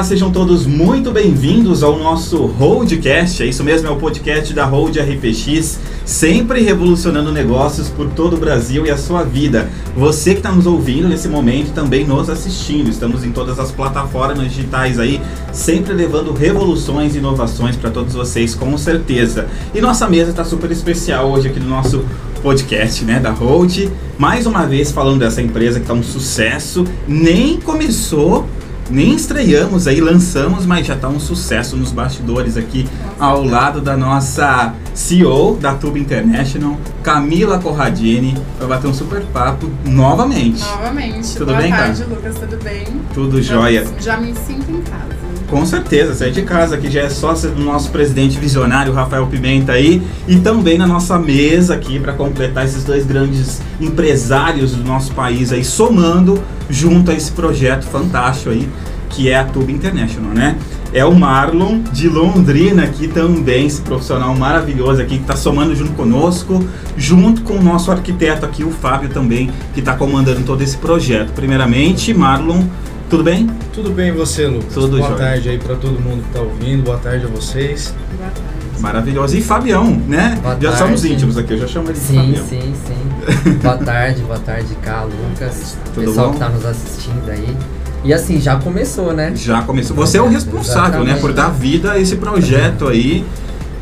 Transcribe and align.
Olá, 0.00 0.06
sejam 0.06 0.30
todos 0.30 0.64
muito 0.64 1.10
bem-vindos 1.10 1.82
ao 1.82 1.98
nosso 1.98 2.46
Holdcast. 2.46 3.42
É 3.42 3.46
isso 3.46 3.62
mesmo, 3.62 3.86
é 3.86 3.90
o 3.90 3.96
podcast 3.96 4.54
da 4.54 4.64
Hold 4.64 4.96
RPX, 4.96 5.78
sempre 6.06 6.62
revolucionando 6.62 7.30
negócios 7.30 7.90
por 7.90 8.08
todo 8.08 8.34
o 8.34 8.38
Brasil 8.38 8.86
e 8.86 8.90
a 8.90 8.96
sua 8.96 9.24
vida. 9.24 9.68
Você 9.94 10.30
que 10.30 10.38
está 10.38 10.50
nos 10.50 10.66
ouvindo 10.66 11.06
nesse 11.06 11.28
momento 11.28 11.74
também 11.74 12.06
nos 12.06 12.30
assistindo. 12.30 12.88
Estamos 12.88 13.26
em 13.26 13.30
todas 13.30 13.58
as 13.58 13.72
plataformas 13.72 14.50
digitais 14.50 14.98
aí, 14.98 15.20
sempre 15.52 15.92
levando 15.92 16.32
revoluções 16.32 17.14
e 17.14 17.18
inovações 17.18 17.76
para 17.76 17.90
todos 17.90 18.14
vocês, 18.14 18.54
com 18.54 18.78
certeza. 18.78 19.48
E 19.74 19.82
nossa 19.82 20.08
mesa 20.08 20.30
está 20.30 20.46
super 20.46 20.70
especial 20.70 21.30
hoje 21.30 21.48
aqui 21.48 21.60
no 21.60 21.68
nosso 21.68 22.02
podcast, 22.42 23.04
né, 23.04 23.20
da 23.20 23.32
Hold. 23.32 23.90
Mais 24.16 24.46
uma 24.46 24.64
vez 24.64 24.90
falando 24.90 25.18
dessa 25.18 25.42
empresa 25.42 25.78
que 25.78 25.84
está 25.84 25.92
um 25.92 26.02
sucesso, 26.02 26.86
nem 27.06 27.60
começou 27.60 28.48
nem 28.90 29.14
estreamos 29.14 29.86
aí, 29.86 30.00
lançamos, 30.00 30.66
mas 30.66 30.86
já 30.86 30.94
está 30.94 31.08
um 31.08 31.20
sucesso 31.20 31.76
nos 31.76 31.92
bastidores 31.92 32.56
aqui 32.56 32.86
ao 33.18 33.44
lado 33.44 33.80
da 33.80 33.96
nossa 33.96 34.74
CEO 34.94 35.56
da 35.56 35.74
Tube 35.74 36.00
International, 36.00 36.76
Camila 37.02 37.58
Corradini, 37.58 38.36
vai 38.58 38.68
bater 38.68 38.88
um 38.88 38.94
super 38.94 39.22
papo 39.26 39.70
novamente. 39.84 40.60
Novamente. 40.60 41.32
Tudo 41.36 41.46
Boa 41.46 41.58
bem, 41.58 41.70
tarde, 41.70 42.02
cara? 42.02 42.14
Lucas, 42.14 42.34
tudo 42.38 42.64
bem? 42.64 42.86
Tudo 43.14 43.42
jóia. 43.42 43.86
Já 44.00 44.16
me 44.16 44.34
sinto 44.34 44.70
em 44.70 44.80
casa. 44.82 45.19
Com 45.50 45.66
certeza, 45.66 46.14
você 46.14 46.26
é 46.26 46.30
de 46.30 46.42
casa, 46.42 46.78
que 46.78 46.88
já 46.88 47.00
é 47.00 47.08
sócia 47.08 47.50
do 47.50 47.60
nosso 47.60 47.90
presidente 47.90 48.38
visionário, 48.38 48.92
Rafael 48.92 49.26
Pimenta 49.26 49.72
aí, 49.72 50.00
e 50.28 50.36
também 50.36 50.78
na 50.78 50.86
nossa 50.86 51.18
mesa 51.18 51.74
aqui 51.74 51.98
para 51.98 52.12
completar 52.12 52.64
esses 52.64 52.84
dois 52.84 53.04
grandes 53.04 53.60
empresários 53.80 54.76
do 54.76 54.84
nosso 54.84 55.12
país 55.12 55.52
aí, 55.52 55.64
somando 55.64 56.40
junto 56.68 57.10
a 57.10 57.14
esse 57.14 57.32
projeto 57.32 57.84
fantástico 57.84 58.50
aí, 58.50 58.68
que 59.08 59.28
é 59.28 59.40
a 59.40 59.44
Tube 59.44 59.72
International, 59.72 60.32
né? 60.32 60.56
É 60.92 61.04
o 61.04 61.12
Marlon 61.12 61.80
de 61.92 62.08
Londrina 62.08 62.84
aqui 62.84 63.08
também, 63.08 63.66
esse 63.66 63.80
profissional 63.80 64.32
maravilhoso 64.36 65.02
aqui 65.02 65.16
que 65.16 65.22
está 65.22 65.34
somando 65.34 65.74
junto 65.74 65.94
conosco, 65.94 66.64
junto 66.96 67.42
com 67.42 67.54
o 67.54 67.62
nosso 67.62 67.90
arquiteto 67.90 68.46
aqui, 68.46 68.62
o 68.62 68.70
Fábio 68.70 69.08
também, 69.08 69.50
que 69.74 69.80
está 69.80 69.94
comandando 69.96 70.42
todo 70.42 70.62
esse 70.62 70.76
projeto. 70.76 71.32
Primeiramente, 71.32 72.14
Marlon, 72.14 72.62
tudo 73.10 73.24
bem? 73.24 73.50
Tudo 73.74 73.90
bem 73.90 74.12
você, 74.12 74.46
Lucas? 74.46 74.72
Tudo 74.72 74.96
Boa 74.98 75.08
jóia. 75.08 75.18
tarde 75.18 75.48
aí 75.48 75.58
para 75.58 75.74
todo 75.74 76.00
mundo 76.00 76.22
que 76.22 76.32
tá 76.32 76.40
ouvindo. 76.40 76.84
Boa 76.84 76.96
tarde 76.96 77.24
a 77.24 77.28
vocês. 77.28 77.92
Boa 78.16 78.30
tarde. 78.30 78.80
Maravilhoso. 78.80 79.36
E 79.36 79.42
Fabião, 79.42 79.90
né? 80.06 80.38
Boa 80.40 80.54
Já 80.54 80.70
tarde. 80.70 80.78
somos 80.78 81.04
íntimos 81.04 81.36
aqui, 81.36 81.54
eu 81.54 81.58
já 81.58 81.66
chamo 81.66 81.88
ele 81.88 81.94
de 81.94 81.98
Sim, 81.98 82.14
Fabião. 82.14 82.46
sim, 82.46 82.74
sim. 82.86 83.52
boa 83.60 83.76
tarde, 83.76 84.22
boa 84.22 84.38
tarde, 84.38 84.74
cá, 84.80 85.02
Lucas. 85.02 85.76
Tudo 85.92 86.06
pessoal 86.06 86.28
bom? 86.28 86.32
que 86.34 86.38
tá 86.38 86.48
nos 86.48 86.64
assistindo 86.64 87.28
aí. 87.28 87.56
E 88.04 88.14
assim, 88.14 88.40
já 88.40 88.56
começou, 88.56 89.12
né? 89.12 89.32
Já 89.34 89.60
começou. 89.62 89.94
Você 89.96 90.16
é 90.16 90.22
o 90.22 90.28
responsável, 90.28 91.00
né, 91.04 91.12
Exatamente. 91.12 91.20
por 91.20 91.32
dar 91.32 91.48
vida 91.50 91.92
a 91.92 91.98
esse 91.98 92.16
projeto 92.16 92.86
aí, 92.86 93.24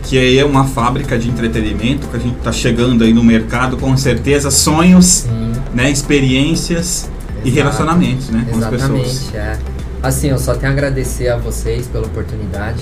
que 0.02 0.18
aí 0.18 0.38
é 0.38 0.44
uma 0.44 0.64
fábrica 0.64 1.18
de 1.18 1.28
entretenimento 1.28 2.08
que 2.08 2.16
a 2.16 2.20
gente 2.20 2.36
tá 2.36 2.50
chegando 2.50 3.04
aí 3.04 3.12
no 3.12 3.22
mercado, 3.22 3.76
com 3.76 3.94
certeza, 3.96 4.50
sonhos, 4.50 5.04
Sim. 5.28 5.52
né, 5.74 5.90
experiências 5.90 7.08
e 7.48 7.52
exato. 7.52 7.64
relacionamentos, 7.76 8.28
né, 8.30 8.44
com 8.50 8.58
as 8.58 8.72
Exatamente, 8.72 9.08
pessoas. 9.08 9.34
é. 9.34 9.58
Assim, 10.02 10.28
eu 10.28 10.38
só 10.38 10.54
tenho 10.54 10.70
a 10.70 10.74
agradecer 10.74 11.28
a 11.28 11.36
vocês 11.36 11.86
pela 11.88 12.06
oportunidade 12.06 12.78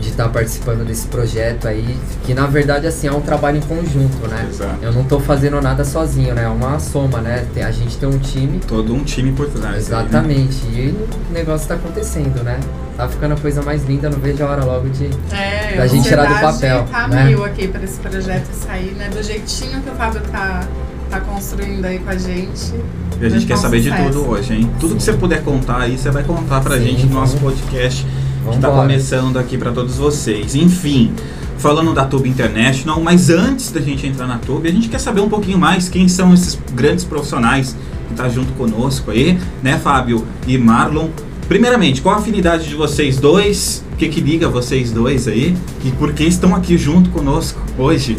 de 0.00 0.08
estar 0.10 0.28
participando 0.28 0.86
desse 0.86 1.06
projeto 1.06 1.66
aí, 1.66 1.96
que 2.24 2.32
na 2.34 2.46
verdade 2.46 2.86
assim 2.86 3.08
é 3.08 3.12
um 3.12 3.20
trabalho 3.20 3.56
em 3.58 3.60
conjunto, 3.62 4.26
né? 4.28 4.46
Exato. 4.48 4.76
Eu 4.82 4.92
não 4.92 5.04
tô 5.04 5.18
fazendo 5.20 5.60
nada 5.60 5.84
sozinho, 5.84 6.34
né? 6.34 6.44
É 6.44 6.48
uma 6.48 6.78
soma, 6.78 7.20
né? 7.20 7.46
Tem- 7.54 7.62
A 7.62 7.70
gente 7.70 7.96
tem 7.96 8.08
um 8.08 8.18
time 8.18 8.60
Todo 8.66 8.94
um 8.94 9.02
time 9.04 9.32
por 9.32 9.48
trás. 9.48 9.64
aí, 9.66 9.72
né? 9.72 9.78
Exatamente. 9.78 10.64
E 10.66 10.94
o 11.30 11.32
negócio 11.32 11.66
tá 11.66 11.74
acontecendo, 11.74 12.42
né? 12.42 12.58
Tá 12.96 13.08
ficando 13.08 13.34
a 13.34 13.36
coisa 13.38 13.62
mais 13.62 13.84
linda, 13.84 14.08
não 14.10 14.18
vejo 14.18 14.42
a 14.44 14.50
hora 14.50 14.64
logo 14.64 14.88
de. 14.90 15.10
É, 15.34 15.76
Da 15.76 15.82
a 15.82 15.86
gente 15.86 16.06
tirar 16.08 16.26
do 16.26 16.40
papel, 16.40 16.84
tá 16.90 17.08
né? 17.08 17.24
mil 17.24 17.44
aqui 17.44 17.66
para 17.68 17.82
esse 17.82 17.98
projeto 17.98 18.48
sair, 18.52 18.94
né? 18.96 19.08
Do 19.08 19.22
jeitinho 19.22 19.80
que 19.82 19.90
o 19.90 19.94
Fábio 19.94 20.20
tá, 20.30 20.60
tá 21.10 21.20
construindo 21.20 21.84
aí 21.84 21.98
com 21.98 22.10
a 22.10 22.16
gente. 22.16 22.74
E 23.20 23.24
a 23.24 23.28
gente 23.28 23.46
quer 23.46 23.56
saber 23.56 23.80
de 23.80 23.88
sucesso. 23.90 24.12
tudo 24.12 24.28
hoje, 24.30 24.54
hein? 24.54 24.70
Tudo 24.80 24.94
que 24.96 25.02
Sim. 25.02 25.12
você 25.12 25.16
puder 25.18 25.42
contar 25.42 25.80
aí, 25.82 25.96
você 25.96 26.10
vai 26.10 26.22
contar 26.24 26.60
pra 26.60 26.76
Sim, 26.78 26.84
gente 26.84 27.06
no 27.06 27.14
nosso 27.14 27.36
vamos- 27.38 27.54
podcast 27.54 28.04
que 28.04 28.54
está 28.54 28.68
Vambora. 28.68 28.82
começando 28.88 29.38
aqui 29.38 29.56
para 29.56 29.72
todos 29.72 29.96
vocês. 29.96 30.54
Enfim, 30.54 31.12
falando 31.58 31.94
da 31.94 32.04
Tube 32.04 32.28
International, 32.28 33.00
mas 33.00 33.30
antes 33.30 33.70
da 33.70 33.80
gente 33.80 34.06
entrar 34.06 34.26
na 34.26 34.38
Tube, 34.38 34.68
a 34.68 34.72
gente 34.72 34.88
quer 34.88 34.98
saber 34.98 35.20
um 35.20 35.28
pouquinho 35.28 35.58
mais 35.58 35.88
quem 35.88 36.08
são 36.08 36.34
esses 36.34 36.58
grandes 36.74 37.04
profissionais 37.04 37.74
que 38.06 38.12
estão 38.12 38.28
junto 38.30 38.52
conosco 38.52 39.10
aí, 39.10 39.38
né, 39.62 39.78
Fábio 39.82 40.24
e 40.46 40.56
Marlon. 40.58 41.08
Primeiramente, 41.48 42.02
qual 42.02 42.16
a 42.16 42.18
afinidade 42.18 42.68
de 42.68 42.74
vocês 42.74 43.18
dois? 43.18 43.84
O 43.92 43.96
que, 43.96 44.08
que 44.08 44.20
liga 44.20 44.48
vocês 44.48 44.90
dois 44.90 45.26
aí? 45.26 45.56
E 45.84 45.90
por 45.92 46.12
que 46.12 46.24
estão 46.24 46.54
aqui 46.54 46.76
junto 46.76 47.08
conosco 47.10 47.60
hoje? 47.78 48.16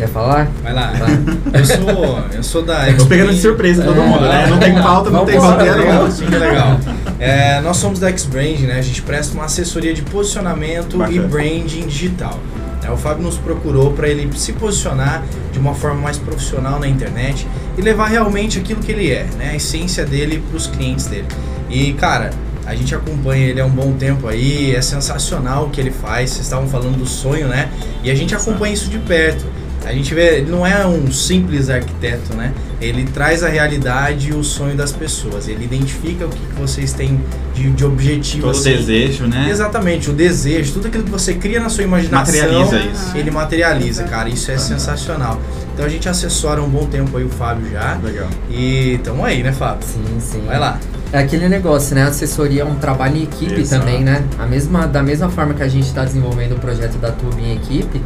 Quer 0.00 0.08
falar? 0.08 0.48
Vai 0.62 0.72
lá. 0.72 0.92
Vai. 0.92 1.60
Eu 1.60 1.66
sou, 1.66 2.24
eu 2.32 2.42
sou 2.42 2.62
da 2.62 2.90
Tô 2.94 3.04
pegando 3.04 3.32
de 3.34 3.38
surpresa 3.40 3.82
todo 3.82 4.00
É, 4.00 4.06
mundo, 4.06 4.20
né? 4.22 4.46
Não 4.46 4.58
tem 4.58 4.74
pauta, 4.74 5.10
não 5.10 5.26
tem 5.26 5.36
roteiro. 5.36 5.74
vambora. 5.76 6.02
não. 6.04 6.10
Sim, 6.10 6.24
que 6.24 6.36
legal. 6.36 6.80
É, 7.18 7.60
nós 7.60 7.76
somos 7.76 7.98
da 7.98 8.08
X-Brand, 8.08 8.60
né? 8.60 8.78
A 8.78 8.82
gente 8.82 9.02
presta 9.02 9.34
uma 9.34 9.44
assessoria 9.44 9.92
de 9.92 10.00
posicionamento 10.00 10.96
Bacana. 10.96 11.16
e 11.16 11.20
branding 11.20 11.86
digital. 11.86 12.38
É, 12.82 12.90
o 12.90 12.96
Fábio 12.96 13.22
nos 13.24 13.36
procurou 13.36 13.92
para 13.92 14.08
ele 14.08 14.26
se 14.38 14.54
posicionar 14.54 15.22
de 15.52 15.58
uma 15.58 15.74
forma 15.74 16.00
mais 16.00 16.16
profissional 16.16 16.80
na 16.80 16.88
internet 16.88 17.46
e 17.76 17.82
levar 17.82 18.06
realmente 18.06 18.58
aquilo 18.58 18.80
que 18.80 18.90
ele 18.92 19.10
é, 19.12 19.26
né? 19.36 19.50
A 19.52 19.56
essência 19.56 20.06
dele 20.06 20.42
para 20.48 20.56
os 20.56 20.66
clientes 20.66 21.04
dele. 21.08 21.26
E, 21.68 21.92
cara, 21.92 22.30
a 22.64 22.74
gente 22.74 22.94
acompanha 22.94 23.48
ele 23.48 23.60
há 23.60 23.66
um 23.66 23.70
bom 23.70 23.92
tempo 23.92 24.26
aí, 24.26 24.74
é 24.74 24.80
sensacional 24.80 25.66
o 25.66 25.70
que 25.70 25.78
ele 25.78 25.90
faz. 25.90 26.30
Vocês 26.30 26.46
estavam 26.46 26.66
falando 26.68 26.96
do 26.96 27.06
sonho, 27.06 27.48
né? 27.48 27.68
E 28.02 28.10
a 28.10 28.14
gente 28.14 28.34
acompanha 28.34 28.72
isso 28.72 28.88
de 28.88 28.98
perto. 28.98 29.44
A 29.84 29.92
gente 29.92 30.14
vê, 30.14 30.38
ele 30.38 30.50
não 30.50 30.66
é 30.66 30.86
um 30.86 31.10
simples 31.10 31.70
arquiteto, 31.70 32.34
né? 32.34 32.52
Ele 32.80 33.04
traz 33.04 33.42
a 33.42 33.48
realidade 33.48 34.28
e 34.28 34.32
o 34.32 34.44
sonho 34.44 34.76
das 34.76 34.92
pessoas. 34.92 35.48
Ele 35.48 35.64
identifica 35.64 36.26
o 36.26 36.28
que, 36.28 36.38
que 36.38 36.54
vocês 36.54 36.92
têm 36.92 37.20
de, 37.54 37.70
de 37.70 37.84
objetivo. 37.84 38.42
Todo 38.42 38.56
assim. 38.56 38.76
desejo, 38.76 39.26
né? 39.26 39.48
Exatamente, 39.50 40.10
o 40.10 40.12
desejo, 40.12 40.74
tudo 40.74 40.88
aquilo 40.88 41.04
que 41.04 41.10
você 41.10 41.34
cria 41.34 41.60
na 41.60 41.68
sua 41.68 41.84
imaginação, 41.84 42.34
Materializa 42.34 42.78
isso. 42.78 43.16
ele 43.16 43.30
materializa, 43.30 44.04
cara. 44.04 44.28
Isso 44.28 44.50
é 44.50 44.58
sensacional. 44.58 45.40
Então 45.72 45.84
a 45.84 45.88
gente 45.88 46.08
assessora 46.08 46.62
um 46.62 46.68
bom 46.68 46.86
tempo 46.86 47.16
aí 47.16 47.24
o 47.24 47.28
Fábio 47.30 47.70
já. 47.70 47.98
Legal. 48.02 48.28
E 48.50 49.00
tamo 49.02 49.24
aí, 49.24 49.42
né, 49.42 49.52
Fábio? 49.52 49.86
Sim, 49.86 50.20
sim. 50.20 50.42
Vai 50.46 50.58
lá. 50.58 50.78
É 51.12 51.18
aquele 51.18 51.48
negócio, 51.48 51.94
né? 51.94 52.04
A 52.04 52.08
assessoria 52.08 52.62
é 52.62 52.64
um 52.64 52.76
trabalho 52.76 53.16
em 53.16 53.24
equipe 53.24 53.60
Exato. 53.60 53.84
também, 53.84 54.04
né? 54.04 54.24
A 54.38 54.46
mesma, 54.46 54.86
da 54.86 55.02
mesma 55.02 55.28
forma 55.28 55.54
que 55.54 55.62
a 55.62 55.68
gente 55.68 55.86
está 55.86 56.04
desenvolvendo 56.04 56.52
o 56.52 56.58
projeto 56.60 56.98
da 56.98 57.10
Tube 57.10 57.42
em 57.42 57.56
equipe, 57.56 58.00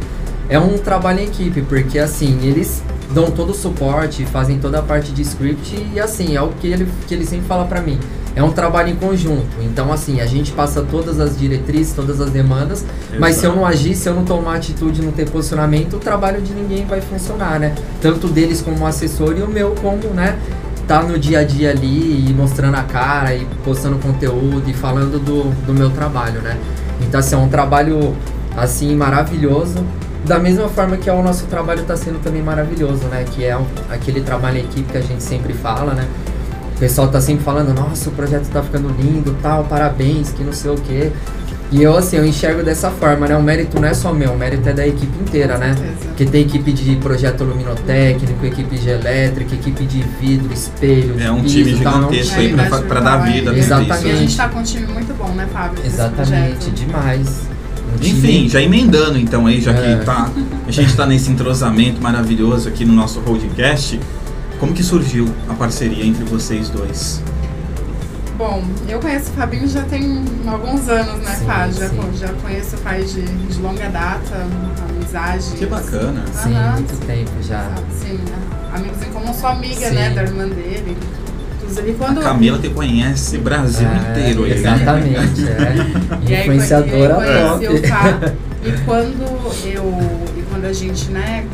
é 0.49 0.59
um 0.59 0.77
trabalho 0.77 1.21
em 1.21 1.25
equipe, 1.25 1.61
porque 1.61 1.97
assim, 1.97 2.39
eles 2.43 2.83
dão 3.13 3.31
todo 3.31 3.51
o 3.51 3.53
suporte, 3.53 4.25
fazem 4.25 4.59
toda 4.59 4.79
a 4.79 4.81
parte 4.81 5.11
de 5.11 5.21
script 5.21 5.87
e 5.93 5.99
assim, 5.99 6.35
é 6.35 6.41
o 6.41 6.49
que 6.49 6.67
ele, 6.67 6.87
que 7.07 7.13
ele 7.13 7.25
sempre 7.25 7.47
fala 7.47 7.65
pra 7.65 7.81
mim. 7.81 7.99
É 8.35 8.43
um 8.43 8.51
trabalho 8.51 8.89
em 8.89 8.95
conjunto. 8.95 9.47
Então, 9.61 9.93
assim, 9.93 10.19
a 10.19 10.25
gente 10.25 10.51
passa 10.51 10.81
todas 10.81 11.21
as 11.21 11.39
diretrizes, 11.39 11.93
todas 11.93 12.19
as 12.19 12.29
demandas, 12.29 12.85
mas 13.17 13.37
se 13.37 13.45
eu 13.45 13.55
não 13.55 13.65
agir, 13.65 13.95
se 13.95 14.09
eu 14.09 14.13
não 14.13 14.25
tomar 14.25 14.57
atitude, 14.57 15.01
não 15.01 15.13
ter 15.13 15.29
posicionamento, 15.29 15.95
o 15.95 15.99
trabalho 15.99 16.41
de 16.41 16.53
ninguém 16.53 16.85
vai 16.85 16.99
funcionar, 16.99 17.57
né? 17.59 17.73
Tanto 18.01 18.27
deles 18.27 18.61
como 18.61 18.85
assessor 18.85 19.37
e 19.37 19.41
o 19.41 19.47
meu 19.47 19.73
como, 19.81 20.13
né? 20.13 20.37
Tá 20.85 21.01
no 21.01 21.17
dia 21.17 21.39
a 21.39 21.43
dia 21.45 21.71
ali 21.71 22.29
e 22.29 22.33
mostrando 22.33 22.75
a 22.75 22.83
cara 22.83 23.33
e 23.33 23.47
postando 23.63 23.97
conteúdo 23.99 24.69
e 24.69 24.73
falando 24.73 25.17
do, 25.17 25.49
do 25.65 25.73
meu 25.73 25.89
trabalho, 25.91 26.41
né? 26.41 26.57
Então, 27.07 27.21
assim, 27.21 27.35
é 27.35 27.37
um 27.37 27.47
trabalho, 27.47 28.13
assim, 28.57 28.93
maravilhoso. 28.97 29.81
Da 30.25 30.39
mesma 30.39 30.67
forma 30.69 30.97
que 30.97 31.09
é 31.09 31.13
o 31.13 31.21
nosso 31.21 31.45
trabalho 31.45 31.81
está 31.81 31.95
sendo 31.95 32.19
também 32.23 32.41
maravilhoso, 32.41 33.05
né? 33.05 33.25
Que 33.31 33.45
é 33.45 33.55
um- 33.57 33.65
aquele 33.89 34.21
trabalho 34.21 34.57
em 34.57 34.61
equipe 34.61 34.91
que 34.91 34.97
a 34.97 35.01
gente 35.01 35.21
sempre 35.23 35.53
fala, 35.53 35.93
né? 35.93 36.07
O 36.75 36.79
pessoal 36.79 37.07
tá 37.07 37.21
sempre 37.21 37.43
falando, 37.43 37.73
nossa, 37.73 38.09
o 38.09 38.11
projeto 38.11 38.47
tá 38.49 38.61
ficando 38.61 38.89
lindo, 38.99 39.35
tal, 39.41 39.63
parabéns, 39.65 40.31
que 40.31 40.43
não 40.43 40.51
sei 40.51 40.71
o 40.71 40.75
quê. 40.75 41.11
E 41.71 41.81
eu, 41.81 41.95
assim, 41.97 42.17
eu 42.17 42.25
enxergo 42.25 42.63
dessa 42.63 42.89
forma, 42.91 43.27
né? 43.27 43.35
O 43.35 43.41
mérito 43.41 43.79
não 43.79 43.87
é 43.87 43.93
só 43.93 44.13
meu, 44.13 44.33
o 44.33 44.37
mérito 44.37 44.67
é 44.69 44.73
da 44.73 44.85
equipe 44.85 45.17
inteira, 45.19 45.57
né? 45.57 45.75
Porque 46.03 46.25
tem 46.25 46.41
equipe 46.41 46.71
de 46.73 46.95
projeto 46.97 47.43
luminotécnico, 47.43 48.45
equipe 48.45 48.77
de 48.77 48.89
elétrica, 48.89 49.55
equipe 49.55 49.85
de 49.85 50.01
vidro, 50.19 50.53
espelho, 50.53 51.15
É 51.19 51.31
um 51.31 51.41
piso, 51.41 51.55
time 51.55 51.71
é 51.71 51.73
um 51.73 51.77
gigantesco 51.77 52.35
time- 52.39 52.61
aí 52.61 52.69
pra, 52.69 52.79
pra 52.81 52.99
dar 52.99 53.17
vida. 53.17 53.55
Exatamente. 53.55 54.05
E 54.05 54.09
a 54.09 54.13
isso. 54.13 54.21
gente 54.21 54.37
tá 54.37 54.47
com 54.49 54.59
um 54.59 54.63
time 54.63 54.85
muito 54.87 55.13
bom, 55.15 55.29
né, 55.29 55.47
Fábio? 55.51 55.79
Exatamente, 55.85 56.69
demais. 56.71 57.54
Enfim, 58.01 58.47
já 58.49 58.61
emendando 58.61 59.17
então 59.17 59.45
aí, 59.47 59.61
já 59.61 59.71
É. 59.71 59.97
que 59.99 60.05
tá, 60.05 60.29
a 60.67 60.71
gente 60.71 60.95
tá 60.95 61.05
nesse 61.05 61.31
entrosamento 61.31 62.01
maravilhoso 62.01 62.67
aqui 62.69 62.85
no 62.85 62.93
nosso 62.93 63.19
podcast, 63.21 63.99
como 64.59 64.73
que 64.73 64.83
surgiu 64.83 65.27
a 65.49 65.53
parceria 65.53 66.05
entre 66.05 66.23
vocês 66.23 66.69
dois? 66.69 67.21
Bom, 68.37 68.63
eu 68.89 68.99
conheço 68.99 69.31
o 69.31 69.33
Fabinho 69.33 69.67
já 69.67 69.81
tem 69.83 70.21
alguns 70.45 70.89
anos, 70.89 71.21
né, 71.21 71.35
Sim, 71.35 71.45
Fábio? 71.45 71.73
Já, 71.73 72.27
já 72.27 72.33
conheço 72.33 72.75
o 72.75 72.79
pai 72.79 73.01
de, 73.03 73.21
de 73.21 73.61
longa 73.61 73.87
data, 73.89 74.47
amizade. 74.89 75.51
Que 75.57 75.65
bacana. 75.65 76.21
Sim, 76.33 76.53
Aham. 76.53 76.73
muito 76.73 77.05
tempo 77.05 77.31
já. 77.41 77.71
Sim, 77.97 78.13
né? 78.15 78.35
amigos 78.73 79.01
em 79.01 79.09
comum, 79.11 79.33
sou 79.33 79.49
amiga, 79.49 79.87
Sim. 79.87 79.95
né, 79.95 80.09
da 80.09 80.23
irmã 80.23 80.47
dele. 80.49 80.97
Inclusive 81.75 81.97
quando. 81.97 82.19
A 82.19 82.23
Camila 82.23 82.57
que 82.59 82.69
conhece 82.69 83.37
Brasil 83.37 83.87
É, 83.87 84.11
inteiro 84.11 84.43
aí, 84.45 84.49
né? 84.51 84.57
Exatamente, 84.57 85.47
é. 85.49 85.75
E 86.29 86.35
aí, 86.35 86.41
Influenciadora 86.41 87.15
top. 87.15 87.67
o 87.67 87.87
Fábio. 87.87 88.33
E 88.65 88.71
quando 88.83 89.21
eu. 89.63 89.93
E 90.35 90.41
quando 90.49 90.65
a 90.65 90.73
gente, 90.73 91.11
né, 91.11 91.45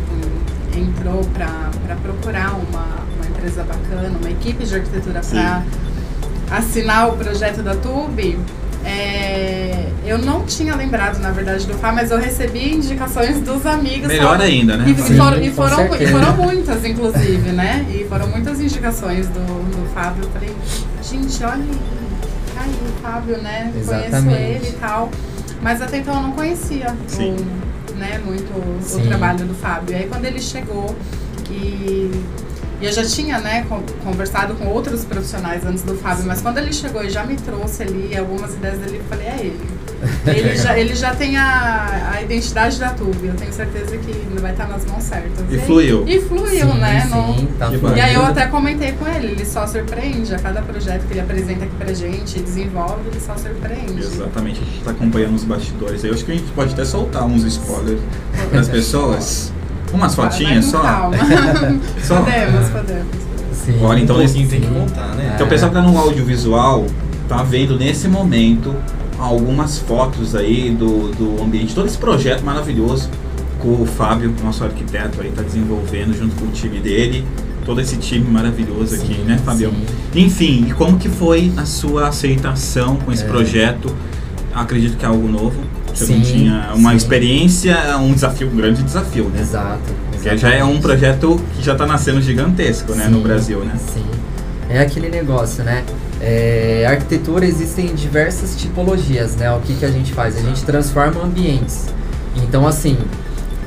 entrou 0.74 1.22
pra 1.34 1.70
procurar 2.02 2.54
uma, 2.54 2.86
uma 3.16 3.26
empresa 3.30 3.64
bacana, 3.64 4.18
uma 4.18 4.32
equipe 4.32 4.64
de 4.64 4.76
arquitetura 4.76 5.20
pra 5.20 5.62
assinar 6.50 7.10
o 7.10 7.18
projeto 7.18 7.62
da 7.62 7.76
Tube, 7.76 8.40
é, 8.86 9.88
eu 10.06 10.18
não 10.18 10.46
tinha 10.46 10.76
lembrado, 10.76 11.20
na 11.20 11.32
verdade, 11.32 11.66
do 11.66 11.74
Fábio, 11.76 11.98
mas 11.98 12.12
eu 12.12 12.18
recebi 12.18 12.74
indicações 12.74 13.40
dos 13.42 13.66
amigos. 13.66 14.08
Melhor 14.08 14.40
ainda, 14.42 14.78
né? 14.78 14.86
E, 14.88 14.92
e 14.92 14.96
Sim, 14.96 15.18
foram, 15.18 15.42
e, 15.42 15.52
foram, 15.52 15.96
e 15.96 16.08
foram 16.08 16.38
muitas, 16.38 16.84
inclusive, 16.84 17.52
né? 17.52 17.86
E 17.90 18.06
foram 18.06 18.28
muitas 18.28 18.60
indicações 18.60 19.28
do, 19.28 19.40
do 19.40 19.94
Fábio. 19.94 20.24
Eu 20.24 20.30
falei, 20.32 20.56
gente, 21.04 21.44
olha 21.44 21.56
aí, 21.56 21.80
tá 22.56 22.64
o 22.66 23.02
Fábio, 23.02 23.38
né? 23.38 23.72
Exatamente. 23.76 24.12
Conheço 24.12 24.42
ele 24.42 24.70
e 24.70 24.80
tal. 24.80 25.10
Mas 25.62 25.82
até 25.82 25.98
então 25.98 26.16
eu 26.16 26.22
não 26.24 26.32
conhecia 26.32 26.88
o, 26.90 27.94
né, 27.96 28.20
muito 28.26 28.52
o 28.52 28.82
Sim. 28.82 29.04
trabalho 29.08 29.46
do 29.46 29.54
Fábio. 29.54 29.94
E 29.94 29.96
aí 29.96 30.08
quando 30.08 30.26
ele 30.26 30.42
chegou 30.42 30.96
e. 31.50 32.12
E 32.82 32.86
eu 32.86 32.92
já 32.92 33.06
tinha, 33.06 33.38
né, 33.40 33.64
con- 33.70 33.84
conversado 34.04 34.56
com 34.56 34.66
outros 34.66 35.06
profissionais 35.06 35.64
antes 35.66 35.84
do 35.84 35.94
Fábio, 35.96 36.26
mas 36.26 36.42
quando 36.42 36.58
ele 36.58 36.74
chegou 36.74 37.04
e 37.04 37.10
já 37.10 37.24
me 37.24 37.36
trouxe 37.36 37.84
ali 37.84 38.18
algumas 38.18 38.54
ideias 38.56 38.80
dele, 38.80 38.98
eu 38.98 39.04
falei, 39.06 39.28
é 39.28 39.40
ele. 39.40 39.82
Ele 40.26 40.56
já, 40.58 40.76
ele 40.80 40.96
já 40.96 41.14
tem 41.14 41.38
a, 41.38 42.14
a 42.16 42.22
identidade 42.24 42.80
da 42.80 42.90
Tube, 42.90 43.24
eu 43.28 43.36
tenho 43.36 43.54
certeza 43.54 43.96
que 44.00 44.12
vai 44.42 44.50
estar 44.52 44.68
nas 44.68 44.84
mãos 44.84 45.04
certas. 45.04 45.46
E 45.48 45.60
fluiu. 45.60 46.04
E 46.08 46.20
fluiu, 46.20 46.72
sim, 46.72 46.80
né? 46.80 47.02
Sim, 47.02 47.10
Não- 47.12 47.46
tá. 47.60 47.96
E 47.96 48.02
aí 48.02 48.16
eu 48.16 48.26
até 48.26 48.48
comentei 48.48 48.94
com 48.94 49.08
ele, 49.08 49.28
ele 49.28 49.46
só 49.46 49.68
surpreende 49.68 50.34
a 50.34 50.40
cada 50.40 50.64
projeto 50.64 51.06
que 51.06 51.14
ele 51.14 51.20
apresenta 51.20 51.66
aqui 51.66 51.76
pra 51.76 51.94
gente, 51.94 52.40
desenvolve, 52.40 53.10
ele 53.12 53.20
só 53.20 53.36
surpreende. 53.38 54.00
Exatamente, 54.00 54.60
a 54.60 54.64
gente 54.66 54.84
tá 54.84 54.90
acompanhando 54.90 55.36
os 55.36 55.44
bastidores 55.44 56.04
aí. 56.04 56.10
Eu 56.10 56.16
acho 56.16 56.26
que 56.26 56.32
a 56.32 56.36
gente 56.36 56.52
pode 56.54 56.74
até 56.74 56.84
soltar 56.84 57.24
uns 57.26 57.44
spoilers 57.44 58.02
para 58.50 58.60
as 58.60 58.70
pessoas. 58.70 59.54
Umas 59.94 60.16
fotinhas 60.16 60.66
só. 60.66 60.80
Calma. 60.80 61.18
Só. 62.04 62.18
podemos, 62.22 62.70
podemos. 62.70 63.06
Sim. 63.54 63.80
Olha, 63.84 64.00
então 64.00 64.16
um 64.16 64.20
nesse- 64.20 64.44
tem 64.46 64.62
que 64.62 64.68
contar, 64.68 65.08
né? 65.16 65.32
Então 65.36 65.46
o 65.46 65.50
pessoal 65.50 65.70
que 65.72 65.78
tá 65.78 65.84
no 65.84 65.98
audiovisual 65.98 66.86
tá 67.28 67.44
vendo 67.44 67.78
nesse 67.78 68.08
momento 68.08 68.74
algumas 69.20 69.78
fotos 69.80 70.34
aí 70.36 70.72
do, 70.72 71.10
do 71.12 71.44
ambiente, 71.44 71.76
todo 71.76 71.86
esse 71.86 71.98
projeto 71.98 72.42
maravilhoso 72.44 73.10
que 73.62 73.68
o 73.68 73.86
Fábio, 73.86 74.34
nosso 74.44 74.64
arquiteto 74.64 75.22
aí, 75.22 75.30
tá 75.32 75.44
desenvolvendo 75.44 76.18
junto 76.18 76.36
com 76.36 76.46
o 76.46 76.52
time 76.52 76.80
dele. 76.80 77.26
Todo 77.64 77.80
esse 77.80 77.96
time 77.98 78.28
maravilhoso 78.28 78.96
aqui, 78.96 79.14
Sim, 79.14 79.24
né, 79.24 79.40
Fabião? 79.46 79.72
sim. 79.72 80.20
Enfim, 80.20 80.66
e 80.68 80.74
como 80.74 80.98
que 80.98 81.08
foi 81.08 81.54
a 81.58 81.64
sua 81.66 82.08
aceitação 82.08 82.96
com 82.96 83.12
esse 83.12 83.24
É. 83.24 83.28
projeto? 83.28 83.96
Acredito 84.52 84.98
que 84.98 85.06
é 85.06 85.08
algo 85.08 85.28
novo. 85.28 85.62
Você 85.94 86.14
não 86.14 86.24
Sim, 86.24 86.32
tinha 86.32 86.72
uma 86.74 86.92
sim. 86.92 86.98
experiência, 86.98 87.98
um 87.98 88.14
desafio, 88.14 88.48
um 88.48 88.56
grande 88.56 88.84
desafio, 88.84 89.26
né? 89.26 89.42
Exato. 89.42 89.94
Porque 90.12 90.38
já 90.38 90.54
é 90.54 90.64
um 90.64 90.80
projeto 90.80 91.40
que 91.56 91.64
já 91.64 91.74
está 91.74 91.86
nascendo 91.86 92.22
gigantesco, 92.22 92.94
né, 92.94 93.08
no 93.08 93.18
Sim, 93.18 93.24
Brasil, 93.24 93.60
né? 93.60 93.74
Sim. 93.94 94.06
É 94.70 94.80
aquele 94.80 95.10
negócio, 95.10 95.64
né? 95.64 95.84
É, 96.22 96.86
arquitetura 96.88 97.46
existem 97.46 97.94
diversas 97.96 98.56
tipologias, 98.56 99.36
né? 99.36 99.52
O 99.52 99.60
que, 99.60 99.74
que 99.74 99.84
a 99.84 99.92
gente 99.92 100.14
faz? 100.14 100.38
A 100.38 100.42
gente 100.42 100.64
transforma 100.64 101.22
ambientes. 101.24 101.88
Então, 102.36 102.68
assim, 102.68 102.98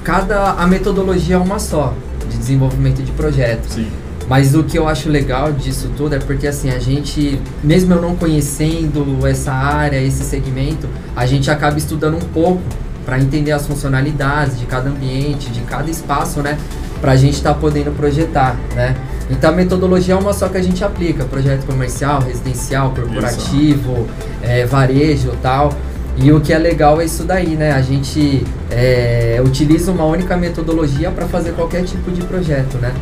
cada 0.03 0.53
a 0.53 0.67
metodologia 0.67 1.35
é 1.35 1.39
uma 1.39 1.59
só 1.59 1.93
de 2.31 2.39
desenvolvimento 2.39 3.03
de 3.03 3.13
projeto. 3.13 3.67
Sim. 3.69 3.89
Mas 4.29 4.55
o 4.55 4.65
que 4.65 4.79
eu 4.79 4.89
acho 4.89 5.09
legal 5.09 5.53
disso 5.53 5.91
tudo 5.97 6.15
é 6.15 6.19
porque 6.19 6.47
assim, 6.47 6.71
a 6.71 6.79
gente, 6.79 7.39
mesmo 7.63 7.95
eu 7.95 8.01
não 8.01 8.17
conhecendo 8.17 9.27
essa 9.27 9.53
área, 9.53 10.01
esse 10.01 10.25
segmento, 10.25 10.89
a 11.15 11.27
gente 11.27 11.51
acaba 11.51 11.77
estudando 11.77 12.17
um 12.17 12.29
pouco 12.33 12.63
para 13.05 13.19
entender 13.19 13.53
as 13.53 13.67
funcionalidades 13.67 14.59
de 14.59 14.65
cada 14.65 14.89
ambiente, 14.89 15.51
de 15.51 15.61
cada 15.61 15.91
espaço, 15.91 16.41
né? 16.41 16.59
Pra 17.01 17.17
gente 17.17 17.35
estar 17.35 17.53
podendo 17.55 17.95
projetar, 17.95 18.57
né? 18.75 18.97
Então 19.31 19.51
a 19.51 19.53
metodologia 19.53 20.15
é 20.15 20.17
uma 20.17 20.33
só 20.33 20.49
que 20.49 20.57
a 20.57 20.63
gente 20.63 20.83
aplica, 20.83 21.25
projeto 21.25 21.67
comercial, 21.67 22.21
residencial, 22.21 22.93
corporativo, 22.93 24.07
é, 24.43 24.65
varejo 24.65 25.33
tal. 25.43 25.73
E 26.17 26.31
o 26.31 26.41
que 26.41 26.53
é 26.53 26.59
legal 26.59 27.01
é 27.01 27.05
isso 27.05 27.25
daí, 27.25 27.57
né? 27.57 27.73
A 27.73 27.83
gente 27.83 28.45
é, 28.71 29.43
utiliza 29.45 29.91
uma 29.91 30.05
única 30.05 30.37
metodologia 30.37 31.11
para 31.11 31.27
fazer 31.27 31.53
qualquer 31.53 31.85
tipo 31.85 32.11
de 32.11 32.23
projeto, 32.23 32.79
né? 32.79 32.95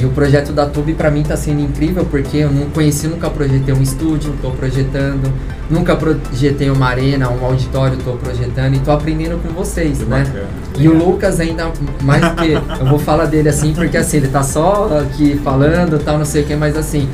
E 0.00 0.04
o 0.04 0.10
projeto 0.10 0.52
da 0.52 0.64
Tube 0.66 0.94
para 0.94 1.10
mim 1.10 1.22
tá 1.24 1.36
sendo 1.36 1.60
incrível 1.60 2.04
porque 2.04 2.38
eu 2.38 2.50
não 2.52 2.66
conheci, 2.70 3.08
nunca 3.08 3.28
projetei 3.28 3.74
um 3.74 3.82
estúdio, 3.82 4.32
tô 4.40 4.50
projetando, 4.52 5.32
nunca 5.68 5.96
projetei 5.96 6.70
uma 6.70 6.86
arena, 6.86 7.28
um 7.28 7.44
auditório, 7.44 7.96
tô 7.98 8.12
projetando 8.12 8.74
e 8.74 8.78
tô 8.78 8.92
aprendendo 8.92 9.42
com 9.42 9.52
vocês, 9.52 9.98
Que 9.98 10.04
né? 10.04 10.24
bacana. 10.24 10.46
E 10.78 10.88
o 10.88 10.94
Lucas 10.96 11.40
ainda 11.40 11.72
mais 12.02 12.22
do 12.22 12.36
que 12.36 12.52
eu 12.80 12.86
vou 12.86 12.98
falar 12.98 13.24
dele 13.24 13.48
assim 13.48 13.72
porque 13.74 13.96
assim 13.96 14.18
ele 14.18 14.28
tá 14.28 14.42
só 14.42 15.00
aqui 15.00 15.40
falando, 15.42 15.98
tal, 15.98 16.16
não 16.16 16.24
sei 16.24 16.42
o 16.42 16.46
que, 16.46 16.54
mas 16.54 16.76
assim 16.76 17.08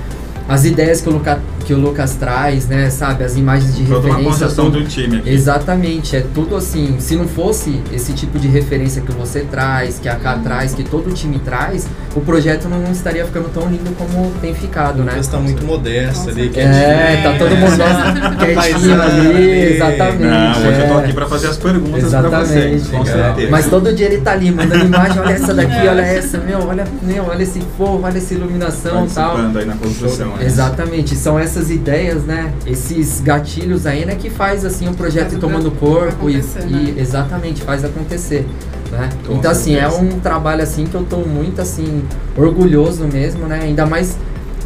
as 0.47 0.67
ideias 0.67 1.01
que 1.01 1.09
o, 1.09 1.13
Luca, 1.13 1.41
que 1.65 1.73
o 1.75 1.79
Lucas 1.79 2.15
traz, 2.15 2.67
né, 2.69 2.91
sabe, 2.91 3.25
as 3.25 3.37
imagens 3.37 3.75
de 3.77 3.85
Toda 3.85 4.01
uma 4.01 4.17
referência, 4.17 4.31
construção 4.31 4.65
tudo- 4.67 4.83
do 4.83 4.89
time 4.89 5.17
aqui. 5.19 5.31
Exatamente, 5.31 6.17
é 6.17 6.25
tudo 6.35 6.57
assim. 6.57 6.97
Se 7.01 7.17
não 7.17 7.27
fosse 7.27 7.81
esse 7.93 8.13
tipo 8.13 8.39
de 8.39 8.49
referência 8.49 9.03
que 9.03 9.13
você 9.13 9.41
traz, 9.41 9.99
que 9.99 10.09
a 10.09 10.17
K 10.17 10.39
traz, 10.39 10.75
que 10.75 10.85
todo 10.85 11.13
time 11.13 11.39
traz, 11.39 11.87
o 12.15 12.21
projeto 12.21 12.69
não 12.69 12.91
estaria 12.93 13.25
ficando 13.25 13.49
tão 13.53 13.69
lindo 13.69 13.91
como 13.97 14.31
tem 14.41 14.55
ficado, 14.55 15.01
O 15.01 15.05
né? 15.05 15.13
Lucas 15.13 15.29
tá 15.29 15.39
muito 15.39 15.65
modesto 15.65 16.29
ali, 16.31 16.47
Nossa. 16.49 16.61
É, 16.61 17.23
tá 17.23 17.39
todo 17.39 17.57
mundo 17.57 17.75
Paisana 17.75 18.37
quietinho 18.37 19.03
ali, 19.03 19.75
exatamente. 19.75 20.23
Não, 20.23 20.69
hoje 20.69 20.81
eu 20.81 20.89
tô 20.89 20.95
é. 20.95 21.05
aqui 21.05 21.13
para 21.13 21.27
fazer 21.27 21.47
as 21.49 21.57
perguntas 21.57 22.05
Exatamente. 22.05 22.95
É. 22.95 23.05
certeza. 23.05 23.51
Mas 23.51 23.69
todo 23.69 23.93
dia 23.93 24.07
ele 24.07 24.21
tá 24.21 24.33
ali, 24.33 24.51
mandando 24.51 24.85
imagem, 24.85 25.19
olha 25.21 25.33
essa 25.33 25.55
daqui, 25.55 25.89
olha 25.89 26.01
essa, 26.03 26.39
meu, 26.39 26.67
olha, 26.67 26.85
meu, 27.03 27.25
olha 27.27 27.43
esse 27.43 27.61
forro, 27.77 28.01
olha 28.03 28.19
essa 28.19 28.35
iluminação 28.35 29.07
e 29.07 29.11
tal. 29.11 29.31
participando 29.31 29.59
aí 29.59 29.65
na 29.67 29.77
construção. 29.77 30.33
Exatamente, 30.41 31.17
são 31.17 31.39
essas 31.39 31.54
ideias, 31.71 32.25
né? 32.25 32.53
Esses 32.67 33.21
gatilhos 33.21 33.87
aí, 33.87 34.05
né, 34.05 34.15
que 34.15 34.31
faz 34.31 34.65
assim 34.65 34.89
o 34.89 34.95
projeto 34.95 35.31
Faz 35.31 35.41
tomando 35.41 35.71
corpo 35.71 36.29
e, 36.29 36.37
acontecer, 36.37 36.67
e 36.69 36.73
né? 36.73 36.95
exatamente 36.97 37.63
faz 37.63 37.85
acontecer, 37.85 38.47
né? 38.91 39.09
Então 39.29 39.51
assim, 39.51 39.75
é 39.77 39.89
um 39.89 40.21
trabalho 40.21 40.63
assim 40.63 40.85
que 40.87 40.95
eu 40.95 41.05
tô 41.05 41.19
muito 41.19 41.61
assim 41.61 42.05
orgulhoso 42.37 43.05
mesmo, 43.05 43.47
né? 43.47 43.61
Ainda 43.63 43.87
mais 43.87 44.17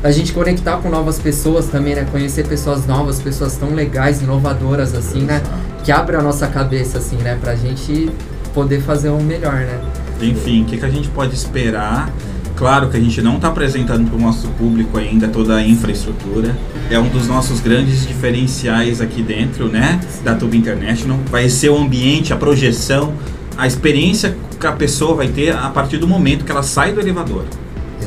a 0.02 0.10
gente 0.10 0.32
conectar 0.32 0.76
com 0.78 0.88
novas 0.88 1.18
pessoas 1.18 1.66
também, 1.66 1.94
né? 1.94 2.06
Conhecer 2.10 2.46
pessoas 2.46 2.86
novas, 2.86 3.20
pessoas 3.20 3.56
tão 3.56 3.74
legais, 3.74 4.22
inovadoras 4.22 4.94
assim, 4.94 5.22
né? 5.22 5.42
Que 5.84 5.90
abrem 5.90 6.18
a 6.18 6.22
nossa 6.22 6.46
cabeça 6.46 6.98
assim, 6.98 7.16
né, 7.16 7.38
pra 7.40 7.54
gente 7.54 8.10
poder 8.54 8.80
fazer 8.80 9.08
o 9.08 9.20
melhor, 9.20 9.54
né? 9.54 9.80
Enfim, 10.20 10.62
o 10.62 10.64
que, 10.64 10.78
que 10.78 10.84
a 10.84 10.90
gente 10.90 11.08
pode 11.08 11.34
esperar? 11.34 12.12
Claro 12.58 12.88
que 12.88 12.96
a 12.96 13.00
gente 13.00 13.22
não 13.22 13.36
está 13.36 13.46
apresentando 13.46 14.08
para 14.10 14.18
o 14.18 14.20
nosso 14.20 14.48
público 14.48 14.98
ainda 14.98 15.28
toda 15.28 15.54
a 15.54 15.64
infraestrutura. 15.64 16.58
É 16.90 16.98
um 16.98 17.08
dos 17.08 17.28
nossos 17.28 17.60
grandes 17.60 18.04
diferenciais 18.04 19.00
aqui 19.00 19.22
dentro, 19.22 19.68
né? 19.68 20.00
Da 20.24 20.34
Tube 20.34 20.58
International. 20.58 21.16
Vai 21.30 21.48
ser 21.48 21.68
o 21.68 21.78
ambiente, 21.78 22.32
a 22.32 22.36
projeção, 22.36 23.14
a 23.56 23.64
experiência 23.64 24.36
que 24.58 24.66
a 24.66 24.72
pessoa 24.72 25.14
vai 25.14 25.28
ter 25.28 25.54
a 25.54 25.70
partir 25.70 25.98
do 25.98 26.08
momento 26.08 26.44
que 26.44 26.50
ela 26.50 26.64
sai 26.64 26.92
do 26.92 26.98
elevador. 26.98 27.44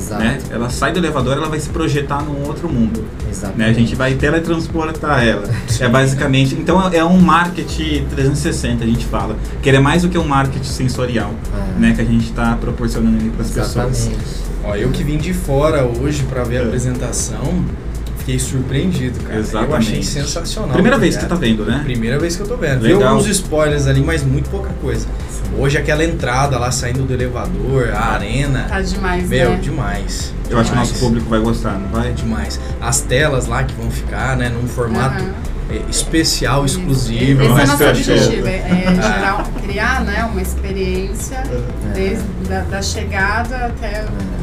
Exato. 0.01 0.24
Né? 0.24 0.39
Ela 0.50 0.70
sai 0.70 0.91
do 0.91 1.00
elevador, 1.00 1.38
ela 1.38 1.48
vai 1.50 1.60
se 1.60 1.70
projetar 1.70 2.24
num 2.24 2.46
outro 2.48 2.67
mundo. 2.67 3.03
Exatamente. 3.29 3.58
Né? 3.60 3.70
A 3.70 3.74
gente 3.74 3.96
vai 3.96 4.13
teletransportar 4.15 5.24
ela. 5.25 5.43
É 5.79 5.88
basicamente. 5.88 6.55
Então 6.55 6.91
é 6.91 7.03
um 7.03 7.20
marketing 7.20 8.05
360, 8.10 8.84
a 8.84 8.88
gente 8.88 9.05
fala. 9.05 9.36
Que 9.62 9.70
ele 9.70 9.77
é 9.77 9.79
mais 9.79 10.01
do 10.01 10.10
que 10.10 10.17
um 10.17 10.27
marketing 10.27 10.63
sensorial, 10.63 11.31
É. 11.77 11.79
né? 11.79 11.93
Que 11.96 12.01
a 12.01 12.05
gente 12.05 12.25
está 12.25 12.55
proporcionando 12.60 13.17
para 13.31 13.41
as 13.43 13.51
pessoas. 13.51 14.12
Ó, 14.63 14.75
eu 14.75 14.89
que 14.89 15.03
vim 15.03 15.17
de 15.17 15.34
fora 15.34 15.84
hoje 15.86 16.24
pra 16.24 16.43
ver 16.43 16.58
a 16.58 16.62
É. 16.62 16.65
apresentação, 16.65 17.63
fiquei 18.21 18.39
surpreendido, 18.39 19.19
cara. 19.19 19.35
Eu 19.35 19.39
Exatamente. 19.39 19.75
achei 19.75 20.03
sensacional. 20.03 20.73
Primeira 20.73 20.97
o 20.97 20.99
vez 20.99 21.15
que 21.15 21.21
você 21.21 21.27
tá 21.27 21.35
vendo, 21.35 21.65
né? 21.65 21.81
Primeira 21.83 22.19
vez 22.19 22.35
que 22.35 22.41
eu 22.41 22.47
tô 22.47 22.55
vendo. 22.55 22.81
Vi 22.81 22.93
Legal. 22.93 23.09
alguns 23.09 23.27
spoilers 23.27 23.87
ali, 23.87 24.01
mas 24.01 24.23
muito 24.23 24.49
pouca 24.49 24.69
coisa. 24.81 25.07
Hoje 25.57 25.77
aquela 25.77 26.03
entrada 26.03 26.57
lá 26.57 26.71
saindo 26.71 27.03
do 27.03 27.13
elevador, 27.13 27.89
a 27.93 28.13
arena. 28.13 28.67
Tá 28.69 28.81
demais, 28.81 29.27
Meu, 29.27 29.49
né? 29.51 29.59
demais. 29.61 30.33
Eu 30.49 30.59
acho 30.59 30.69
que 30.69 30.77
o 30.77 30.79
demais. 30.79 30.89
nosso 30.89 30.99
público 30.99 31.29
vai 31.29 31.39
gostar, 31.39 31.77
não 31.77 31.89
vai? 31.89 32.13
Demais. 32.13 32.59
As 32.79 33.01
telas 33.01 33.47
lá 33.47 33.63
que 33.63 33.73
vão 33.73 33.91
ficar, 33.91 34.37
né, 34.37 34.49
num 34.49 34.67
formato 34.67 35.23
é, 35.69 35.81
especial, 35.89 36.65
Isso. 36.65 36.79
exclusivo. 36.79 37.41
Esse 37.43 37.51
é 37.51 37.65
nosso 37.65 37.77
tá 37.77 37.89
objetivo, 37.89 38.47
é, 38.47 38.57
é 38.57 38.95
gerar, 39.01 39.47
criar 39.63 40.01
né, 40.03 40.23
uma 40.31 40.41
experiência 40.41 41.43
desde 41.93 42.23
da, 42.47 42.61
da 42.61 42.81
chegada 42.81 43.65
até 43.65 44.05
o 44.05 44.40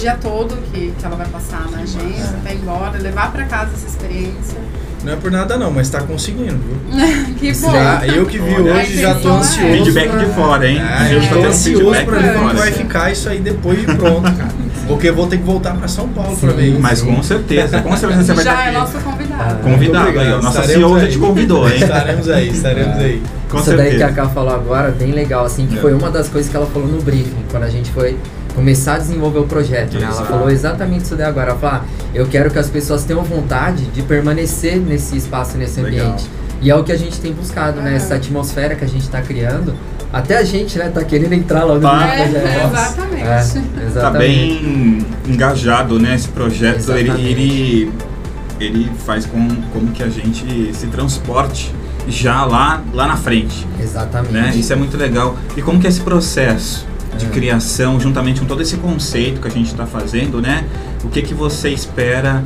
dia 0.00 0.16
todo 0.20 0.56
que, 0.72 0.92
que 0.98 1.04
ela 1.06 1.16
vai 1.16 1.26
passar 1.26 1.66
na 1.70 1.78
agência, 1.78 2.36
até 2.42 2.54
ir 2.54 2.58
embora, 2.58 2.98
levar 2.98 3.32
pra 3.32 3.44
casa 3.44 3.70
essa 3.74 3.86
experiência. 3.86 4.58
Não 5.04 5.12
é 5.12 5.16
por 5.16 5.30
nada 5.30 5.56
não, 5.56 5.70
mas 5.70 5.88
tá 5.88 6.00
conseguindo, 6.00 6.56
viu? 6.58 6.76
Que 7.38 7.52
bom! 7.54 7.70
Já, 7.70 8.06
eu 8.06 8.26
que 8.26 8.38
vi 8.38 8.54
Olha. 8.54 8.74
hoje 8.74 9.00
já 9.00 9.14
tô 9.14 9.28
é 9.28 9.32
ansioso. 9.32 9.72
Feedback 9.72 10.18
de 10.18 10.26
fora, 10.34 10.68
hein? 10.68 10.78
É, 10.78 10.82
a 10.82 11.04
gente 11.04 11.26
eu 11.26 11.36
tá 11.36 11.42
tô 11.42 11.48
ansioso 11.48 12.04
pra 12.04 12.18
ver 12.18 12.34
como 12.34 12.54
vai 12.54 12.72
ficar 12.72 13.12
isso 13.12 13.28
aí 13.28 13.38
depois 13.40 13.78
de 13.78 13.86
pronto, 13.86 14.22
cara. 14.22 14.66
Porque 14.86 15.08
eu 15.08 15.14
vou 15.16 15.26
ter 15.26 15.38
que 15.38 15.42
voltar 15.42 15.74
para 15.74 15.88
São 15.88 16.08
Paulo 16.08 16.36
Sim, 16.36 16.46
para 16.46 16.52
ver 16.56 16.68
isso. 16.68 16.80
Mas 16.80 17.02
com 17.02 17.20
certeza, 17.22 17.80
com 17.82 17.96
certeza 17.96 18.22
você 18.22 18.34
vai 18.34 18.44
Já 18.44 18.52
estar 18.52 18.68
é 18.68 18.72
nosso 18.72 18.98
convidado. 18.98 19.58
Convidado 19.62 20.04
Muito 20.04 20.20
aí, 20.20 20.32
ó. 20.32 20.36
Nossa 20.40 20.60
Estaremos 20.60 20.88
CEO 20.90 21.00
já 21.00 21.08
te 21.08 21.18
convidou, 21.18 21.68
hein? 21.68 21.76
Estaremos 21.82 22.28
aí, 22.28 22.48
estaremos 22.50 22.96
aí. 22.98 23.22
Com 23.48 23.58
Isso 23.58 23.76
daí 23.76 23.76
que 23.76 23.96
a 23.96 23.98
certeza. 23.98 24.12
Ká 24.12 24.28
falou 24.28 24.54
agora, 24.54 24.90
bem 24.92 25.10
legal, 25.10 25.44
assim, 25.44 25.66
que 25.66 25.76
É. 25.76 25.80
foi 25.80 25.92
uma 25.92 26.08
das 26.10 26.28
coisas 26.28 26.48
que 26.50 26.56
ela 26.56 26.66
falou 26.66 26.86
no 26.88 27.02
briefing, 27.02 27.44
quando 27.50 27.64
a 27.64 27.68
gente 27.68 27.90
foi 27.90 28.16
começar 28.56 28.94
a 28.94 28.98
desenvolver 28.98 29.38
o 29.38 29.44
projeto, 29.46 29.98
né? 29.98 30.08
Ela 30.10 30.24
falou 30.24 30.50
exatamente 30.50 31.04
isso 31.04 31.14
daí 31.14 31.26
agora. 31.28 31.50
Ela 31.50 31.58
falou, 31.60 31.80
ah, 31.82 31.84
eu 32.14 32.26
quero 32.26 32.50
que 32.50 32.58
as 32.58 32.68
pessoas 32.68 33.04
tenham 33.04 33.22
vontade 33.22 33.84
de 33.84 34.02
permanecer 34.02 34.78
nesse 34.78 35.16
espaço, 35.16 35.56
nesse 35.58 35.80
Legal. 35.80 36.06
ambiente. 36.06 36.26
E 36.62 36.70
é 36.70 36.74
o 36.74 36.82
que 36.82 36.90
a 36.90 36.96
gente 36.96 37.20
tem 37.20 37.32
buscado, 37.34 37.80
né? 37.82 37.92
É. 37.92 37.96
Essa 37.96 38.14
atmosfera 38.14 38.74
que 38.74 38.82
a 38.84 38.88
gente 38.88 39.08
tá 39.10 39.20
criando. 39.20 39.74
Até 40.12 40.38
a 40.38 40.42
gente, 40.44 40.78
né, 40.78 40.88
tá 40.88 41.04
querendo 41.04 41.34
entrar 41.34 41.64
logo 41.64 41.80
Tá. 41.80 41.96
no 41.98 42.02
É, 42.04 42.16
projeto. 42.28 42.72
exatamente. 42.72 43.22
É, 43.22 43.26
Tá 43.26 43.82
exatamente. 43.86 44.18
bem 44.18 45.06
engajado, 45.28 45.98
né? 45.98 46.14
Esse 46.14 46.28
projeto, 46.28 46.90
ele, 46.92 47.00
Exatamente. 47.10 47.22
ele, 47.28 47.92
ele 48.58 48.90
faz 49.04 49.26
com, 49.26 49.48
com 49.72 49.86
que 49.88 50.02
a 50.02 50.08
gente 50.08 50.70
se 50.72 50.86
transporte 50.86 51.74
já 52.08 52.44
lá, 52.44 52.82
lá 52.94 53.06
na 53.06 53.16
frente. 53.16 53.66
Exatamente. 53.78 54.32
né? 54.32 54.52
Isso 54.56 54.72
é 54.72 54.76
muito 54.76 54.96
legal. 54.96 55.36
E 55.56 55.60
como 55.60 55.78
que 55.78 55.86
é 55.86 55.90
esse 55.90 56.00
processo 56.00 56.86
de 57.16 57.26
criação, 57.26 57.98
juntamente 57.98 58.40
com 58.40 58.46
todo 58.46 58.60
esse 58.62 58.76
conceito 58.76 59.40
que 59.40 59.48
a 59.48 59.50
gente 59.50 59.66
está 59.70 59.86
fazendo, 59.86 60.40
né? 60.40 60.64
O 61.04 61.08
que 61.08 61.22
que 61.22 61.34
você 61.34 61.70
espera? 61.70 62.42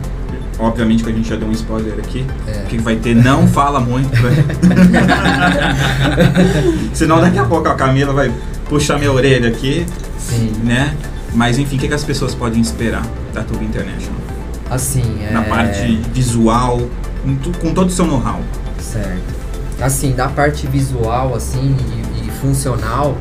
Obviamente 0.59 1.03
que 1.03 1.11
a 1.11 1.13
gente 1.13 1.29
já 1.29 1.37
deu 1.37 1.49
um 1.49 1.53
spoiler 1.53 1.95
aqui. 1.99 2.25
É. 2.47 2.61
O 2.61 2.67
que 2.67 2.77
que 2.77 2.83
vai 2.83 2.97
ter? 2.97 3.15
Não 3.15 3.47
fala 3.49 3.81
muito. 3.81 4.11
Senão 6.93 7.21
daqui 7.21 7.39
a 7.39 7.45
pouco 7.45 7.69
a 7.69 7.75
Camila 7.75 8.13
vai 8.13 8.33
puxar 8.69 8.99
minha 8.99 9.13
orelha 9.13 9.49
aqui, 9.49 9.87
Sim. 10.19 10.53
né? 10.63 10.95
Mas 11.35 11.59
enfim, 11.59 11.77
o 11.77 11.79
que, 11.79 11.89
que 11.89 11.95
as 11.95 12.05
pessoas 12.05 12.35
podem 12.35 12.61
esperar 12.61 13.07
da 13.33 13.43
Tube 13.43 13.65
International? 13.65 14.21
Assim, 14.69 15.03
é... 15.29 15.33
Na 15.33 15.43
parte 15.43 16.01
visual, 16.13 16.81
com 17.23 17.37
tu- 17.37 17.59
com 17.59 17.73
todo 17.73 17.89
o 17.89 17.91
seu 17.91 18.07
know-how. 18.07 18.41
Certo. 18.79 19.41
Assim, 19.81 20.13
da 20.13 20.29
parte 20.29 20.67
visual, 20.67 21.35
assim, 21.35 21.75
e, 22.23 22.29
e 22.29 22.31
funcional, 22.41 23.17